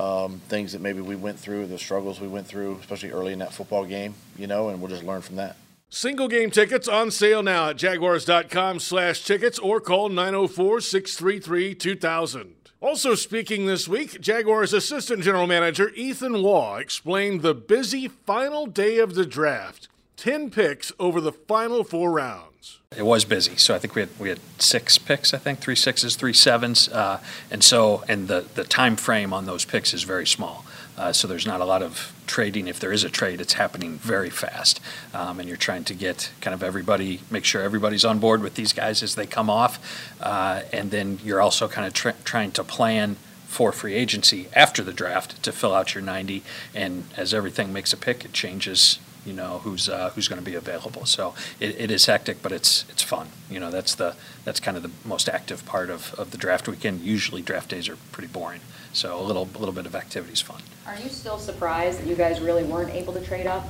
um, 0.00 0.40
things 0.48 0.72
that 0.72 0.80
maybe 0.80 1.00
we 1.00 1.16
went 1.16 1.38
through, 1.38 1.66
the 1.66 1.78
struggles 1.78 2.20
we 2.20 2.28
went 2.28 2.46
through, 2.46 2.78
especially 2.80 3.10
early 3.10 3.32
in 3.32 3.38
that 3.40 3.52
football 3.52 3.84
game, 3.84 4.14
you 4.36 4.46
know, 4.46 4.68
and 4.68 4.80
we'll 4.80 4.90
just 4.90 5.04
learn 5.04 5.22
from 5.22 5.36
that. 5.36 5.56
Single 5.90 6.26
game 6.26 6.50
tickets 6.50 6.88
on 6.88 7.10
sale 7.10 7.42
now 7.42 7.68
at 7.68 7.76
jaguars.com 7.76 8.80
slash 8.80 9.24
tickets 9.24 9.58
or 9.58 9.80
call 9.80 10.08
904 10.08 10.80
633 10.80 11.74
2000. 11.74 12.54
Also 12.80 13.14
speaking 13.14 13.66
this 13.66 13.86
week, 13.86 14.20
Jaguars 14.20 14.72
assistant 14.72 15.22
general 15.22 15.46
manager 15.46 15.90
Ethan 15.90 16.42
Waugh 16.42 16.76
explained 16.76 17.42
the 17.42 17.54
busy 17.54 18.08
final 18.08 18.66
day 18.66 18.98
of 18.98 19.14
the 19.14 19.24
draft. 19.24 19.88
10 20.16 20.50
picks 20.50 20.92
over 20.98 21.20
the 21.20 21.32
final 21.32 21.84
four 21.84 22.10
rounds. 22.10 22.53
It 22.96 23.04
was 23.04 23.24
busy, 23.24 23.56
so 23.56 23.74
I 23.74 23.78
think 23.78 23.94
we 23.94 24.02
had 24.02 24.10
we 24.18 24.28
had 24.28 24.40
six 24.58 24.98
picks. 24.98 25.34
I 25.34 25.38
think 25.38 25.58
three 25.58 25.74
sixes, 25.74 26.14
three 26.14 26.32
sevens, 26.32 26.88
uh, 26.88 27.20
and 27.50 27.64
so 27.64 28.04
and 28.08 28.28
the 28.28 28.46
the 28.54 28.64
time 28.64 28.96
frame 28.96 29.32
on 29.32 29.46
those 29.46 29.64
picks 29.64 29.92
is 29.92 30.04
very 30.04 30.26
small. 30.26 30.64
Uh, 30.96 31.12
so 31.12 31.26
there's 31.26 31.46
not 31.46 31.60
a 31.60 31.64
lot 31.64 31.82
of 31.82 32.12
trading. 32.28 32.68
If 32.68 32.78
there 32.78 32.92
is 32.92 33.02
a 33.02 33.10
trade, 33.10 33.40
it's 33.40 33.54
happening 33.54 33.98
very 33.98 34.30
fast, 34.30 34.80
um, 35.12 35.40
and 35.40 35.48
you're 35.48 35.58
trying 35.58 35.82
to 35.84 35.94
get 35.94 36.30
kind 36.40 36.54
of 36.54 36.62
everybody, 36.62 37.20
make 37.30 37.44
sure 37.44 37.62
everybody's 37.62 38.04
on 38.04 38.20
board 38.20 38.42
with 38.42 38.54
these 38.54 38.72
guys 38.72 39.02
as 39.02 39.16
they 39.16 39.26
come 39.26 39.50
off, 39.50 40.12
uh, 40.20 40.62
and 40.72 40.92
then 40.92 41.18
you're 41.24 41.40
also 41.40 41.66
kind 41.66 41.86
of 41.86 42.14
trying 42.24 42.52
to 42.52 42.62
plan 42.62 43.16
for 43.54 43.72
free 43.72 43.94
agency 43.94 44.48
after 44.52 44.82
the 44.82 44.92
draft 44.92 45.40
to 45.42 45.52
fill 45.52 45.74
out 45.74 45.94
your 45.94 46.02
90. 46.02 46.42
And 46.74 47.04
as 47.16 47.32
everything 47.32 47.72
makes 47.72 47.92
a 47.92 47.96
pick, 47.96 48.24
it 48.24 48.32
changes 48.32 48.98
you 49.24 49.32
know 49.32 49.58
who's 49.58 49.88
uh, 49.88 50.10
who's 50.14 50.28
going 50.28 50.40
to 50.40 50.44
be 50.44 50.54
available. 50.54 51.06
So 51.06 51.34
it, 51.60 51.78
it 51.78 51.90
is 51.90 52.06
hectic, 52.06 52.42
but 52.42 52.52
it's 52.52 52.84
it's 52.90 53.02
fun. 53.02 53.28
You 53.50 53.60
know 53.60 53.70
that's 53.70 53.94
the 53.94 54.16
that's 54.44 54.60
kind 54.60 54.76
of 54.76 54.82
the 54.82 54.90
most 55.04 55.28
active 55.28 55.64
part 55.66 55.90
of, 55.90 56.14
of 56.14 56.30
the 56.30 56.38
draft 56.38 56.68
weekend. 56.68 57.00
Usually 57.00 57.42
draft 57.42 57.70
days 57.70 57.88
are 57.88 57.96
pretty 58.12 58.28
boring, 58.28 58.60
so 58.92 59.18
a 59.20 59.22
little 59.22 59.48
a 59.54 59.58
little 59.58 59.74
bit 59.74 59.86
of 59.86 59.94
activity 59.94 60.32
is 60.32 60.40
fun. 60.40 60.62
Are 60.86 60.98
you 60.98 61.08
still 61.08 61.38
surprised 61.38 62.00
that 62.00 62.06
you 62.06 62.14
guys 62.14 62.40
really 62.40 62.64
weren't 62.64 62.94
able 62.94 63.12
to 63.14 63.24
trade 63.24 63.46
up? 63.46 63.66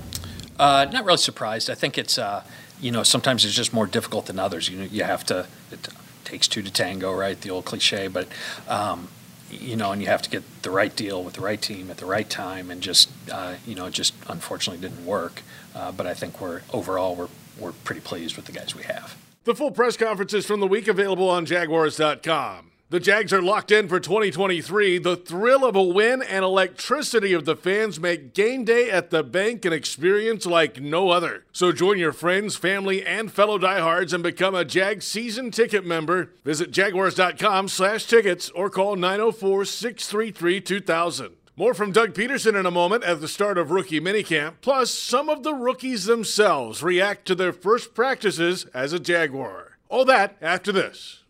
Uh, 0.59 0.87
not 0.93 1.05
really 1.05 1.19
surprised. 1.19 1.71
I 1.71 1.75
think 1.75 1.99
it's 1.99 2.19
uh, 2.19 2.45
you 2.81 2.91
know 2.91 3.03
sometimes 3.03 3.45
it's 3.45 3.55
just 3.55 3.73
more 3.73 3.87
difficult 3.87 4.27
than 4.27 4.39
others. 4.39 4.69
You 4.69 4.79
know 4.79 4.85
you 4.85 5.05
have 5.05 5.25
to 5.27 5.47
it 5.71 5.89
takes 6.25 6.49
two 6.49 6.63
to 6.63 6.71
tango, 6.71 7.13
right? 7.15 7.41
The 7.41 7.51
old 7.51 7.65
cliche, 7.65 8.09
but. 8.09 8.29
Um, 8.69 9.09
you 9.51 9.77
know, 9.77 9.93
and 9.93 10.01
you 10.01 10.09
have 10.09 10.23
to 10.23 10.31
get 10.31 10.43
the 10.63 10.71
right 10.71 10.95
deal 10.95 11.23
with 11.23 11.35
the 11.35 11.41
right 11.41 11.61
team 11.61 11.91
at 11.91 11.99
the 11.99 12.07
right 12.07 12.29
time, 12.29 12.71
and 12.71 12.81
just 12.81 13.11
uh, 13.33 13.55
you 13.67 13.75
know, 13.75 13.87
it 13.87 13.93
just 13.93 14.15
unfortunately 14.29 14.81
didn't 14.87 15.05
work. 15.05 15.43
Uh, 15.75 15.93
but 15.93 16.07
I 16.07 16.15
think 16.15 16.41
we're 16.41 16.63
overall 16.73 17.15
we're 17.15 17.29
we're 17.59 17.73
pretty 17.73 18.01
pleased 18.01 18.37
with 18.37 18.47
the 18.47 18.53
guys 18.53 18.75
we 18.75 18.83
have. 18.85 19.17
The 19.45 19.55
full 19.55 19.71
press 19.71 19.97
conferences 19.97 20.47
from 20.47 20.61
the 20.61 20.67
week 20.67 20.89
available 20.89 21.29
on 21.29 21.45
Jaguars.com. 21.47 22.71
The 22.91 23.01
Jags 23.01 23.33
are 23.33 23.41
locked 23.41 23.71
in 23.71 23.89
for 23.89 23.99
2023. 23.99 24.99
The 24.99 25.17
thrill 25.17 25.65
of 25.65 25.75
a 25.75 25.83
win 25.83 26.21
and 26.23 26.45
electricity 26.45 27.33
of 27.33 27.47
the 27.47 27.57
fans 27.57 27.99
make 27.99 28.35
game 28.35 28.63
day 28.65 28.91
at 28.91 29.09
the 29.09 29.23
bank 29.23 29.65
an 29.65 29.73
experience 29.73 30.45
like 30.45 30.83
no 30.83 31.09
other. 31.09 31.47
So 31.51 31.73
join 31.73 31.99
your 31.99 32.13
friends, 32.13 32.57
family, 32.57 33.03
and 33.05 33.33
fellow 33.33 33.57
diehards 33.57 34.13
and 34.13 34.23
become 34.23 34.55
a 34.55 34.67
Jag 34.67 35.03
season 35.03 35.51
ticket 35.51 35.87
member. 35.87 36.33
Visit 36.45 36.73
jaguars.com 36.73 37.69
slash 37.69 38.05
tickets 38.05 38.51
or 38.51 38.69
call 38.69 38.97
904-633-2000. 38.97 41.31
More 41.57 41.73
from 41.73 41.91
Doug 41.91 42.13
Pederson 42.13 42.55
in 42.59 42.67
a 42.67 42.71
moment 42.71 43.03
at 43.05 43.23
the 43.23 43.29
start 43.29 43.57
of 43.57 43.71
rookie 43.71 44.01
minicamp. 44.01 44.57
Plus, 44.61 44.91
some 44.91 45.31
of 45.31 45.43
the 45.43 45.55
rookies 45.55 46.05
themselves 46.05 46.83
react 46.83 47.25
to 47.27 47.35
their 47.35 47.55
first 47.55 47.95
practices 47.95 48.67
as 48.75 48.93
a 48.93 49.01
Jaguar. 49.01 49.79
All 49.89 50.05
that 50.05 50.37
after 50.43 50.71
this. 50.71 51.24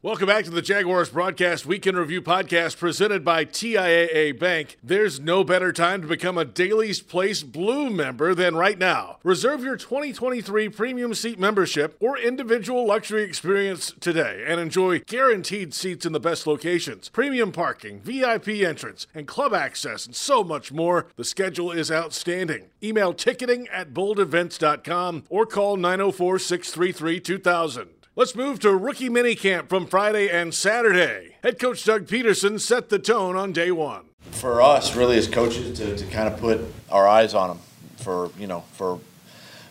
Welcome 0.00 0.28
back 0.28 0.44
to 0.44 0.52
the 0.52 0.62
Jaguars 0.62 1.08
Broadcast 1.08 1.66
Week 1.66 1.84
in 1.84 1.96
Review 1.96 2.22
Podcast 2.22 2.78
presented 2.78 3.24
by 3.24 3.44
TIAA 3.44 4.38
Bank. 4.38 4.78
There's 4.80 5.18
no 5.18 5.42
better 5.42 5.72
time 5.72 6.02
to 6.02 6.06
become 6.06 6.38
a 6.38 6.44
Daily's 6.44 7.00
Place 7.00 7.42
Blue 7.42 7.90
member 7.90 8.32
than 8.32 8.54
right 8.54 8.78
now. 8.78 9.18
Reserve 9.24 9.64
your 9.64 9.76
2023 9.76 10.68
premium 10.68 11.14
seat 11.14 11.40
membership 11.40 11.96
or 11.98 12.16
individual 12.16 12.86
luxury 12.86 13.24
experience 13.24 13.92
today 13.98 14.44
and 14.46 14.60
enjoy 14.60 15.00
guaranteed 15.00 15.74
seats 15.74 16.06
in 16.06 16.12
the 16.12 16.20
best 16.20 16.46
locations, 16.46 17.08
premium 17.08 17.50
parking, 17.50 17.98
VIP 17.98 18.50
entrance, 18.50 19.08
and 19.12 19.26
club 19.26 19.52
access, 19.52 20.06
and 20.06 20.14
so 20.14 20.44
much 20.44 20.70
more. 20.70 21.08
The 21.16 21.24
schedule 21.24 21.72
is 21.72 21.90
outstanding. 21.90 22.66
Email 22.80 23.14
ticketing 23.14 23.66
at 23.72 23.92
boldevents.com 23.92 25.24
or 25.28 25.44
call 25.44 25.76
904 25.76 26.38
633 26.38 27.18
2000. 27.18 27.97
Let's 28.18 28.34
move 28.34 28.58
to 28.60 28.74
rookie 28.74 29.08
minicamp 29.08 29.68
from 29.68 29.86
Friday 29.86 30.28
and 30.28 30.52
Saturday. 30.52 31.36
Head 31.44 31.60
coach 31.60 31.84
Doug 31.84 32.08
Pederson 32.08 32.58
set 32.58 32.88
the 32.88 32.98
tone 32.98 33.36
on 33.36 33.52
day 33.52 33.70
one. 33.70 34.06
For 34.32 34.60
us, 34.60 34.96
really, 34.96 35.16
as 35.16 35.28
coaches, 35.28 35.78
to, 35.78 35.96
to 35.96 36.04
kind 36.06 36.26
of 36.26 36.40
put 36.40 36.60
our 36.90 37.06
eyes 37.06 37.32
on 37.32 37.50
them 37.50 37.58
for 37.98 38.32
you 38.36 38.48
know 38.48 38.64
for 38.72 38.98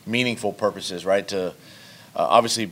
meaningful 0.06 0.54
purposes, 0.54 1.06
right? 1.06 1.28
To 1.28 1.48
uh, 1.48 1.52
obviously 2.16 2.72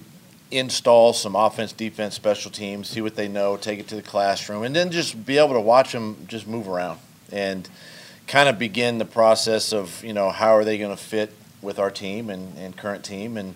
install 0.49 1.11
some 1.11 1.35
offense, 1.35 1.73
defense, 1.73 2.15
special 2.15 2.51
teams, 2.51 2.87
see 2.87 3.01
what 3.01 3.17
they 3.17 3.27
know, 3.27 3.57
take 3.57 3.77
it 3.77 3.89
to 3.89 3.97
the 3.97 4.01
classroom, 4.01 4.63
and 4.63 4.73
then 4.73 4.91
just 4.91 5.25
be 5.25 5.37
able 5.37 5.55
to 5.55 5.59
watch 5.59 5.91
them 5.91 6.15
just 6.29 6.47
move 6.47 6.69
around 6.69 7.01
and 7.33 7.67
kind 8.27 8.47
of 8.47 8.57
begin 8.57 8.97
the 8.97 9.03
process 9.03 9.73
of 9.73 10.01
you 10.05 10.13
know 10.13 10.29
how 10.29 10.55
are 10.55 10.63
they 10.63 10.77
going 10.77 10.95
to 10.95 11.03
fit 11.03 11.33
with 11.61 11.79
our 11.79 11.91
team 11.91 12.29
and, 12.29 12.57
and 12.57 12.77
current 12.77 13.03
team 13.03 13.35
and 13.35 13.55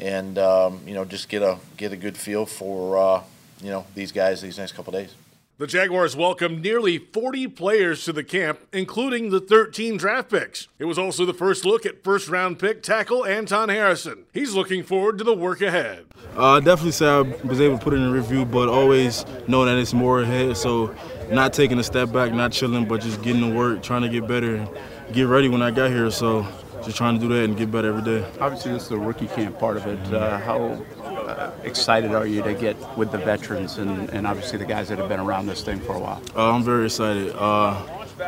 and 0.00 0.38
um, 0.38 0.80
you 0.86 0.94
know 0.94 1.04
just 1.04 1.28
get 1.28 1.42
a 1.42 1.58
get 1.76 1.92
a 1.92 1.96
good 1.96 2.16
feel 2.16 2.46
for 2.46 2.98
uh, 2.98 3.22
you 3.62 3.70
know 3.70 3.86
these 3.94 4.12
guys 4.12 4.40
these 4.40 4.58
next 4.58 4.72
couple 4.72 4.92
days. 4.92 5.14
The 5.58 5.66
Jaguars 5.66 6.16
welcomed 6.16 6.62
nearly 6.62 6.96
40 6.96 7.48
players 7.48 8.06
to 8.06 8.14
the 8.14 8.24
camp, 8.24 8.60
including 8.72 9.28
the 9.28 9.40
13 9.40 9.98
draft 9.98 10.30
picks. 10.30 10.68
It 10.78 10.86
was 10.86 10.98
also 10.98 11.26
the 11.26 11.34
first 11.34 11.66
look 11.66 11.84
at 11.84 12.02
first 12.02 12.30
round 12.30 12.58
pick 12.58 12.82
tackle 12.82 13.26
Anton 13.26 13.68
Harrison. 13.68 14.24
He's 14.32 14.54
looking 14.54 14.82
forward 14.82 15.18
to 15.18 15.24
the 15.24 15.34
work 15.34 15.60
ahead. 15.60 16.06
Uh, 16.34 16.60
definitely 16.60 16.92
say 16.92 17.06
I 17.06 17.20
was 17.20 17.60
able 17.60 17.76
to 17.76 17.84
put 17.84 17.92
it 17.92 17.96
in 17.98 18.10
review, 18.10 18.46
but 18.46 18.70
always 18.70 19.26
know 19.48 19.66
that 19.66 19.76
it's 19.76 19.92
more 19.92 20.22
ahead. 20.22 20.56
So 20.56 20.94
not 21.30 21.52
taking 21.52 21.78
a 21.78 21.84
step 21.84 22.10
back, 22.10 22.32
not 22.32 22.52
chilling, 22.52 22.88
but 22.88 23.02
just 23.02 23.20
getting 23.20 23.42
to 23.42 23.54
work, 23.54 23.82
trying 23.82 24.00
to 24.00 24.08
get 24.08 24.26
better, 24.26 24.54
and 24.54 24.68
get 25.12 25.24
ready 25.24 25.50
when 25.50 25.60
I 25.60 25.72
got 25.72 25.90
here. 25.90 26.10
So 26.10 26.46
just 26.84 26.96
trying 26.96 27.14
to 27.14 27.20
do 27.20 27.28
that 27.28 27.44
and 27.44 27.56
get 27.56 27.70
better 27.70 27.88
every 27.88 28.02
day. 28.02 28.26
Obviously, 28.40 28.72
this 28.72 28.84
is 28.84 28.88
the 28.88 28.98
rookie 28.98 29.26
camp 29.28 29.58
part 29.58 29.76
of 29.76 29.86
it. 29.86 30.12
Uh, 30.12 30.38
how 30.38 30.58
uh, 31.02 31.52
excited 31.64 32.12
are 32.12 32.26
you 32.26 32.42
to 32.42 32.54
get 32.54 32.76
with 32.96 33.12
the 33.12 33.18
veterans 33.18 33.78
and, 33.78 34.10
and 34.10 34.26
obviously 34.26 34.58
the 34.58 34.64
guys 34.64 34.88
that 34.88 34.98
have 34.98 35.08
been 35.08 35.20
around 35.20 35.46
this 35.46 35.62
thing 35.62 35.80
for 35.80 35.94
a 35.94 35.98
while? 35.98 36.22
Uh, 36.34 36.52
I'm 36.52 36.62
very 36.62 36.86
excited. 36.86 37.34
Uh, 37.36 37.80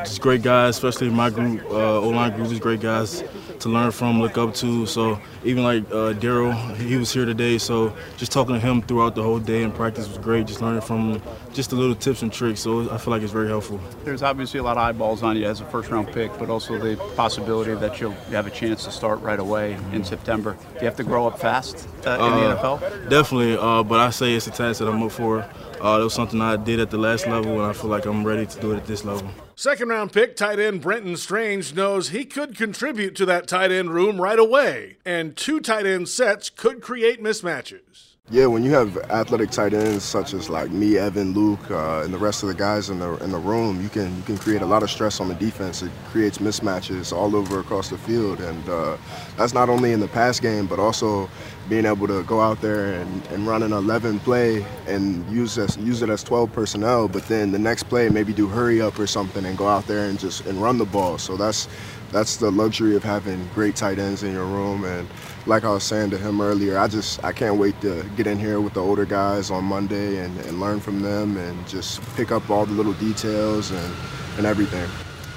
just 0.05 0.21
great 0.21 0.43
guys, 0.43 0.77
especially 0.77 1.11
my 1.11 1.31
group, 1.31 1.63
uh, 1.71 2.01
O-line 2.01 2.35
group, 2.35 2.49
just 2.49 2.63
great 2.63 2.81
guys 2.81 3.23
to 3.63 3.69
learn 3.69 3.91
from, 3.91 4.21
look 4.21 4.39
up 4.39 4.55
to. 4.55 4.87
So 4.87 5.19
even 5.45 5.65
like 5.65 5.85
uh, 5.91 6.15
Daryl, 6.15 6.77
he 6.77 6.97
was 6.97 7.13
here 7.13 7.25
today. 7.25 7.59
So 7.59 7.95
just 8.17 8.33
talking 8.33 8.55
to 8.55 8.61
him 8.61 8.83
throughout 8.83 9.15
the 9.15 9.23
whole 9.23 9.39
day 9.39 9.63
in 9.63 9.73
practice 9.73 10.09
was 10.09 10.19
great. 10.19 10.47
Just 10.47 10.61
learning 10.61 10.83
from 10.83 11.23
just 11.53 11.71
the 11.71 11.77
little 11.77 11.95
tips 11.95 12.23
and 12.23 12.33
tricks. 12.33 12.61
So 12.61 12.91
I 12.91 12.99
feel 12.99 13.13
like 13.13 13.23
it's 13.23 13.33
very 13.33 13.49
helpful. 13.49 13.81
There's 14.05 14.23
obviously 14.23 14.61
a 14.61 14.63
lot 14.63 14.77
of 14.77 14.83
eyeballs 14.83 15.23
on 15.23 15.37
you 15.37 15.47
as 15.47 15.61
a 15.61 15.65
first 15.67 15.91
round 15.91 16.09
pick, 16.13 16.37
but 16.39 16.51
also 16.51 16.79
the 16.79 16.97
possibility 17.17 17.75
that 17.75 18.01
you'll 18.01 18.13
have 18.31 18.47
a 18.47 18.51
chance 18.51 18.85
to 18.85 18.91
start 18.91 19.21
right 19.21 19.41
away 19.41 19.77
in 19.93 20.05
September. 20.05 20.57
Do 20.75 20.81
you 20.81 20.87
have 20.87 20.97
to 20.97 21.05
grow 21.05 21.27
up 21.27 21.39
fast 21.39 21.89
uh, 22.07 22.11
in 22.11 22.19
the 22.19 22.57
NFL? 22.57 23.09
Definitely, 23.09 23.57
uh, 23.57 23.83
but 23.83 24.01
I 24.01 24.11
say 24.11 24.35
it's 24.35 24.47
a 24.47 24.51
task 24.51 24.81
that 24.81 24.89
I'm 24.89 25.03
up 25.03 25.13
for. 25.13 25.49
Uh, 25.83 25.99
that 25.99 26.05
was 26.05 26.15
something 26.15 26.41
I 26.41 26.55
did 26.55 26.79
at 26.79 26.91
the 26.91 26.97
last 26.97 27.27
level, 27.27 27.55
and 27.61 27.63
I 27.63 27.73
feel 27.73 27.91
like 27.91 28.07
I'm 28.07 28.25
ready 28.25 28.47
to 28.47 28.61
do 28.61 28.71
it 28.71 28.77
at 28.77 28.87
this 28.87 29.05
level. 29.05 29.29
Second 29.57 29.89
round 29.89 30.13
pick 30.13 30.37
tight 30.37 30.61
end 30.61 30.81
Brenton 30.81 31.17
Strange 31.17 31.75
knows 31.75 32.11
he 32.11 32.25
could 32.25 32.57
contribute 32.57 33.17
to 33.17 33.27
that 33.27 33.49
tight 33.49 33.73
end 33.73 33.91
room 33.91 34.21
right 34.21 34.39
away, 34.39 34.99
and 35.05 35.37
two 35.37 35.59
tight 35.59 35.85
end 35.85 36.09
sets 36.09 36.51
could 36.51 36.83
create 36.83 37.21
mismatches. 37.21 38.12
Yeah, 38.31 38.47
when 38.47 38.63
you 38.63 38.71
have 38.71 38.97
athletic 39.11 39.51
tight 39.51 39.75
ends 39.75 40.05
such 40.05 40.33
as 40.33 40.49
like 40.49 40.71
me, 40.71 40.97
Evan, 40.97 41.35
Luke, 41.35 41.71
uh, 41.71 42.03
and 42.03 42.15
the 42.15 42.19
rest 42.19 42.43
of 42.45 42.49
the 42.49 42.55
guys 42.55 42.89
in 42.89 43.01
the 43.01 43.17
in 43.17 43.33
the 43.33 43.39
room, 43.39 43.83
you 43.83 43.89
can 43.89 44.17
you 44.17 44.23
can 44.23 44.39
create 44.39 44.63
a 44.63 44.67
lot 44.67 44.85
of 44.85 44.91
stress 44.91 45.21
on 45.21 45.29
the 45.29 45.35
defense. 45.35 45.83
It 45.83 45.91
creates 46.07 46.39
mismatches 46.39 47.13
all 47.13 47.35
over 47.35 47.59
across 47.59 47.91
the 47.91 47.99
field, 47.99 48.41
and 48.41 48.69
uh, 48.69 48.97
that's 49.37 49.53
not 49.53 49.69
only 49.69 49.93
in 49.93 49.99
the 49.99 50.07
pass 50.07 50.39
game, 50.39 50.67
but 50.67 50.79
also 50.79 51.29
being 51.69 51.85
able 51.85 52.07
to 52.07 52.23
go 52.23 52.41
out 52.41 52.61
there 52.63 52.95
and, 52.95 53.27
and 53.27 53.47
run 53.47 53.63
an 53.65 53.73
11 53.73 54.21
play 54.21 54.65
and 54.87 55.29
use 55.29 55.57
this, 55.57 55.77
use 55.77 56.01
it 56.01 56.09
as 56.09 56.23
12 56.23 56.53
personnel, 56.53 57.09
but 57.09 57.27
then 57.29 57.53
the 57.53 57.59
next 57.59 57.85
play 57.85 58.09
maybe 58.09 58.33
do 58.33 58.47
hurry 58.47 58.81
up 58.81 58.99
or 58.99 59.07
something 59.07 59.45
and 59.45 59.59
go 59.59 59.67
out 59.67 59.87
there 59.87 60.09
and 60.09 60.19
just 60.19 60.47
and 60.47 60.63
run 60.63 60.79
the 60.79 60.87
ball. 60.87 61.19
So 61.19 61.37
that's 61.37 61.69
that's 62.13 62.37
the 62.37 62.51
luxury 62.51 62.95
of 62.95 63.03
having 63.03 63.49
great 63.55 63.75
tight 63.75 63.99
ends 63.99 64.23
in 64.23 64.33
your 64.33 64.45
room 64.45 64.85
and 64.85 65.09
like 65.47 65.65
I 65.65 65.71
was 65.71 65.85
saying 65.85 66.11
to 66.11 66.19
him 66.19 66.41
earlier, 66.41 66.79
I 66.79 66.89
just 66.89 67.23
I 67.25 67.33
can't 67.33 67.57
wait 67.57 67.81
to 67.81 68.05
get 68.17 68.27
in 68.27 68.39
here 68.39 68.61
with 68.61 68.75
the 68.75 68.81
older 68.81 69.05
guys 69.05 69.51
on 69.51 69.65
Monday 69.65 70.19
and, 70.19 70.39
and 70.41 70.61
learn 70.61 70.81
from 70.81 71.03
them 71.03 71.37
and 71.37 71.69
just 71.69 72.01
pick 72.17 72.31
up 72.31 72.49
all 72.51 72.67
the 72.67 72.73
little 72.73 72.93
details 72.95 73.71
and, 73.71 73.95
and 74.37 74.47
everything. 74.47 74.89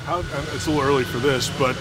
How, 0.05 0.19
uh, 0.19 0.45
it's 0.53 0.67
a 0.67 0.71
little 0.71 0.85
early 0.85 1.03
for 1.03 1.17
this, 1.17 1.49
but 1.57 1.75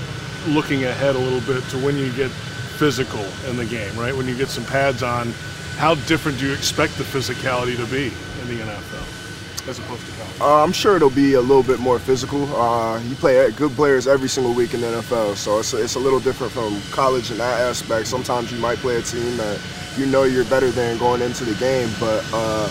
looking 0.49 0.85
ahead 0.85 1.17
a 1.17 1.19
little 1.19 1.41
bit 1.41 1.63
to 1.71 1.79
when 1.85 1.97
you 1.97 2.11
get 2.13 2.31
physical 2.31 3.25
in 3.49 3.57
the 3.57 3.67
game, 3.67 3.95
right? 3.99 4.17
When 4.17 4.27
you 4.27 4.37
get 4.37 4.49
some 4.49 4.65
pads 4.65 5.03
on, 5.03 5.33
how 5.77 5.95
different 6.07 6.39
do 6.39 6.47
you 6.47 6.53
expect 6.53 6.97
the 6.97 7.05
physicality 7.05 7.77
to 7.77 7.87
be 7.87 8.07
in 8.41 8.57
the 8.57 8.63
NFL 8.65 9.69
as 9.69 9.79
opposed 9.79 10.07
to 10.07 10.13
college? 10.13 10.24
Uh, 10.41 10.63
I'm 10.65 10.73
sure 10.73 10.97
it'll 10.97 11.11
be 11.11 11.35
a 11.35 11.41
little 11.41 11.63
bit 11.63 11.79
more 11.79 11.99
physical. 11.99 12.45
Uh, 12.57 13.01
you 13.03 13.15
play 13.15 13.51
good 13.53 13.71
players 13.73 14.09
every 14.09 14.29
single 14.29 14.53
week 14.53 14.75
in 14.75 14.81
the 14.81 14.89
NFL, 14.89 15.37
so 15.37 15.61
it's 15.61 15.73
a, 15.73 15.83
it's 15.83 15.95
a 15.95 16.01
little 16.01 16.19
different 16.19 16.53
from 16.53 16.81
college 16.91 17.31
in 17.31 17.39
that 17.39 17.61
aspect. 17.61 18.09
Sometimes 18.09 18.51
you 18.51 18.59
might 18.59 18.79
play 18.79 18.97
a 18.97 19.03
team 19.03 19.37
that 19.37 19.61
you 19.97 20.07
know 20.07 20.25
you're 20.25 20.45
better 20.47 20.71
than 20.71 20.99
going 20.99 21.23
into 21.23 21.45
the 21.45 21.55
game, 21.55 21.89
but 22.01 22.25
uh, 22.33 22.69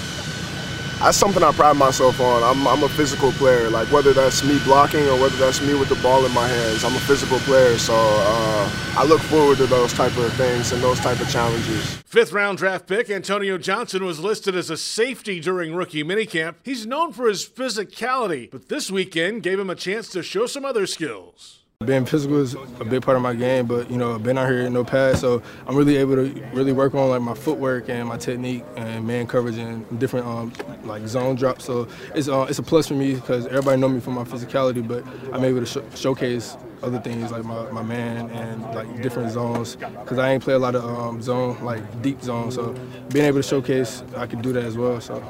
that's 1.03 1.17
something 1.17 1.43
I 1.43 1.51
pride 1.51 1.75
myself 1.75 2.21
on. 2.21 2.43
I'm, 2.43 2.65
I'm 2.65 2.81
a 2.83 2.87
physical 2.87 3.33
player. 3.33 3.69
Like 3.69 3.91
whether 3.91 4.13
that's 4.13 4.41
me 4.41 4.57
blocking 4.63 5.05
or 5.09 5.19
whether 5.19 5.35
that's 5.35 5.61
me 5.61 5.73
with 5.73 5.89
the 5.89 5.95
ball 5.95 6.25
in 6.25 6.33
my 6.33 6.47
hands, 6.47 6.85
I'm 6.85 6.95
a 6.95 6.99
physical 6.99 7.39
player. 7.39 7.77
So 7.77 7.93
uh, 7.93 8.69
I 8.95 9.03
look 9.03 9.19
forward 9.19 9.57
to 9.57 9.67
those 9.67 9.91
type 9.91 10.15
of 10.15 10.31
things 10.33 10.71
and 10.71 10.81
those 10.81 11.01
type 11.01 11.19
of 11.19 11.29
challenges. 11.29 11.97
Fifth 12.05 12.31
round 12.31 12.57
draft 12.57 12.87
pick 12.87 13.09
Antonio 13.09 13.57
Johnson 13.57 14.05
was 14.05 14.21
listed 14.21 14.55
as 14.55 14.69
a 14.69 14.77
safety 14.77 15.41
during 15.41 15.75
rookie 15.75 16.05
minicamp. 16.05 16.55
He's 16.63 16.85
known 16.85 17.11
for 17.11 17.27
his 17.27 17.45
physicality, 17.45 18.49
but 18.49 18.69
this 18.69 18.89
weekend 18.89 19.43
gave 19.43 19.59
him 19.59 19.69
a 19.69 19.75
chance 19.75 20.07
to 20.09 20.23
show 20.23 20.45
some 20.45 20.63
other 20.63 20.87
skills. 20.87 21.62
Being 21.85 22.05
physical 22.05 22.39
is 22.39 22.55
a 22.79 22.85
big 22.85 23.01
part 23.01 23.17
of 23.17 23.23
my 23.23 23.33
game, 23.33 23.65
but 23.65 23.89
you 23.89 23.97
know, 23.97 24.15
I've 24.15 24.23
been 24.23 24.37
out 24.37 24.49
here 24.49 24.61
in 24.61 24.73
no 24.73 24.83
pass, 24.83 25.19
so 25.21 25.41
I'm 25.67 25.75
really 25.75 25.97
able 25.97 26.15
to 26.15 26.43
really 26.53 26.71
work 26.71 26.93
on 26.95 27.09
like 27.09 27.21
my 27.21 27.33
footwork 27.33 27.89
and 27.89 28.07
my 28.07 28.17
technique 28.17 28.63
and 28.75 29.05
man 29.05 29.27
coverage 29.27 29.57
and 29.57 29.99
different 29.99 30.25
um, 30.25 30.53
like 30.83 31.07
zone 31.07 31.35
drops. 31.35 31.65
So 31.65 31.87
it's 32.15 32.27
uh, 32.27 32.45
it's 32.49 32.59
a 32.59 32.63
plus 32.63 32.87
for 32.87 32.93
me 32.93 33.15
because 33.15 33.45
everybody 33.47 33.79
know 33.79 33.89
me 33.89 33.99
for 33.99 34.11
my 34.11 34.23
physicality, 34.23 34.85
but 34.87 35.05
I'm 35.33 35.43
able 35.43 35.65
to 35.65 35.65
sh- 35.65 35.99
showcase 35.99 36.57
other 36.81 36.99
things 36.99 37.31
like 37.31 37.45
my, 37.45 37.71
my 37.71 37.81
man 37.81 38.29
and 38.31 38.61
like 38.75 39.01
different 39.01 39.31
zones 39.31 39.75
because 39.75 40.17
I 40.19 40.31
ain't 40.31 40.43
play 40.43 40.53
a 40.53 40.59
lot 40.59 40.75
of 40.75 40.83
um, 40.83 41.21
zone 41.21 41.63
like 41.63 42.01
deep 42.01 42.21
zone. 42.21 42.51
So 42.51 42.73
being 43.11 43.25
able 43.25 43.39
to 43.39 43.47
showcase, 43.47 44.03
I 44.17 44.27
can 44.27 44.41
do 44.41 44.53
that 44.53 44.63
as 44.63 44.77
well. 44.77 44.99
So 44.99 45.23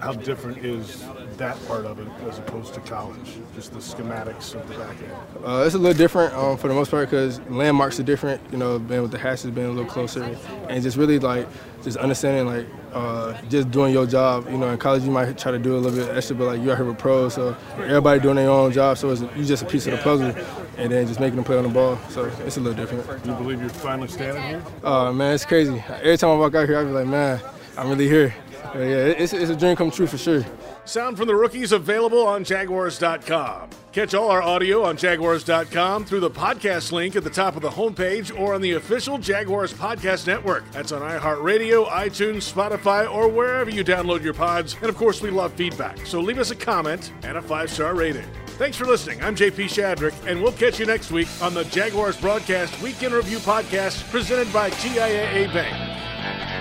how 0.00 0.12
different 0.12 0.58
is 0.58 1.02
that 1.38 1.56
part 1.66 1.84
of 1.84 1.98
it 1.98 2.08
as 2.28 2.38
opposed 2.38 2.74
to 2.74 2.80
college? 2.80 3.36
Just 3.54 3.72
the 3.72 3.78
schematics 3.78 4.54
of 4.54 4.66
the 4.68 4.74
back 4.74 4.96
end. 5.02 5.12
Uh, 5.44 5.64
it's 5.64 5.74
a 5.74 5.78
little 5.78 5.96
different 5.96 6.34
um, 6.34 6.56
for 6.56 6.68
the 6.68 6.74
most 6.74 6.90
part 6.90 7.08
because 7.08 7.40
landmarks 7.48 7.98
are 8.00 8.04
different. 8.04 8.40
You 8.50 8.58
know, 8.58 8.78
being 8.78 9.02
with 9.02 9.10
the 9.10 9.18
hashes 9.18 9.50
being 9.50 9.66
a 9.66 9.70
little 9.70 9.90
closer, 9.90 10.22
and 10.68 10.82
just 10.82 10.96
really 10.96 11.18
like 11.18 11.46
just 11.82 11.96
understanding 11.96 12.46
like 12.46 12.66
uh, 12.92 13.40
just 13.48 13.70
doing 13.70 13.92
your 13.92 14.06
job. 14.06 14.48
You 14.50 14.58
know, 14.58 14.68
in 14.70 14.78
college 14.78 15.02
you 15.02 15.10
might 15.10 15.36
try 15.38 15.52
to 15.52 15.58
do 15.58 15.76
a 15.76 15.78
little 15.78 15.98
bit 15.98 16.16
extra, 16.16 16.36
but 16.36 16.46
like 16.46 16.62
you're 16.62 16.76
here 16.76 16.84
with 16.84 16.98
pros, 16.98 17.34
so 17.34 17.56
everybody 17.78 18.20
doing 18.20 18.36
their 18.36 18.50
own 18.50 18.72
job. 18.72 18.98
So 18.98 19.10
it's 19.10 19.22
you 19.36 19.44
just 19.44 19.62
a 19.62 19.66
piece 19.66 19.86
of 19.86 19.92
the 19.92 19.98
puzzle, 19.98 20.34
and 20.76 20.92
then 20.92 21.06
just 21.06 21.20
making 21.20 21.36
them 21.36 21.44
play 21.44 21.56
on 21.56 21.64
the 21.64 21.70
ball. 21.70 21.98
So 22.08 22.30
it's 22.46 22.56
a 22.56 22.60
little 22.60 22.76
different. 22.76 23.22
Do 23.24 23.30
you 23.30 23.36
believe 23.36 23.60
you're 23.60 23.70
finally 23.70 24.08
standing 24.08 24.42
here? 24.42 24.62
Uh, 24.82 25.12
man, 25.12 25.34
it's 25.34 25.44
crazy. 25.44 25.82
Every 25.88 26.16
time 26.16 26.30
I 26.30 26.36
walk 26.36 26.54
out 26.54 26.68
here, 26.68 26.78
I 26.78 26.84
be 26.84 26.90
like, 26.90 27.06
man, 27.06 27.40
I'm 27.76 27.88
really 27.88 28.08
here. 28.08 28.34
Yeah, 28.74 28.80
it's, 28.80 29.32
it's 29.32 29.50
a 29.50 29.56
dream 29.56 29.76
come 29.76 29.90
true 29.90 30.06
for 30.06 30.18
sure. 30.18 30.44
Sound 30.84 31.16
from 31.16 31.26
the 31.28 31.34
rookies 31.34 31.72
available 31.72 32.26
on 32.26 32.42
Jaguars.com. 32.44 33.70
Catch 33.92 34.14
all 34.14 34.30
our 34.30 34.42
audio 34.42 34.82
on 34.82 34.96
Jaguars.com 34.96 36.06
through 36.06 36.20
the 36.20 36.30
podcast 36.30 36.92
link 36.92 37.14
at 37.14 37.24
the 37.24 37.30
top 37.30 37.56
of 37.56 37.62
the 37.62 37.68
homepage 37.68 38.36
or 38.38 38.54
on 38.54 38.62
the 38.62 38.72
official 38.72 39.18
Jaguars 39.18 39.72
Podcast 39.74 40.26
Network. 40.26 40.64
That's 40.72 40.92
on 40.92 41.02
iHeartRadio, 41.02 41.86
iTunes, 41.88 42.50
Spotify, 42.50 43.12
or 43.12 43.28
wherever 43.28 43.68
you 43.68 43.84
download 43.84 44.22
your 44.22 44.32
pods. 44.32 44.74
And 44.80 44.88
of 44.88 44.96
course, 44.96 45.20
we 45.20 45.30
love 45.30 45.52
feedback, 45.52 46.06
so 46.06 46.20
leave 46.20 46.38
us 46.38 46.50
a 46.50 46.56
comment 46.56 47.12
and 47.22 47.36
a 47.36 47.42
five 47.42 47.70
star 47.70 47.94
rating. 47.94 48.24
Thanks 48.46 48.76
for 48.76 48.86
listening. 48.86 49.22
I'm 49.22 49.36
JP 49.36 49.64
Shadrick, 49.66 50.14
and 50.26 50.42
we'll 50.42 50.52
catch 50.52 50.78
you 50.80 50.86
next 50.86 51.10
week 51.10 51.28
on 51.42 51.52
the 51.52 51.64
Jaguars 51.64 52.18
Broadcast 52.18 52.80
Week 52.80 53.02
in 53.02 53.12
Review 53.12 53.38
podcast 53.38 54.08
presented 54.10 54.50
by 54.52 54.70
TIAA 54.70 55.52
Bank. 55.52 56.51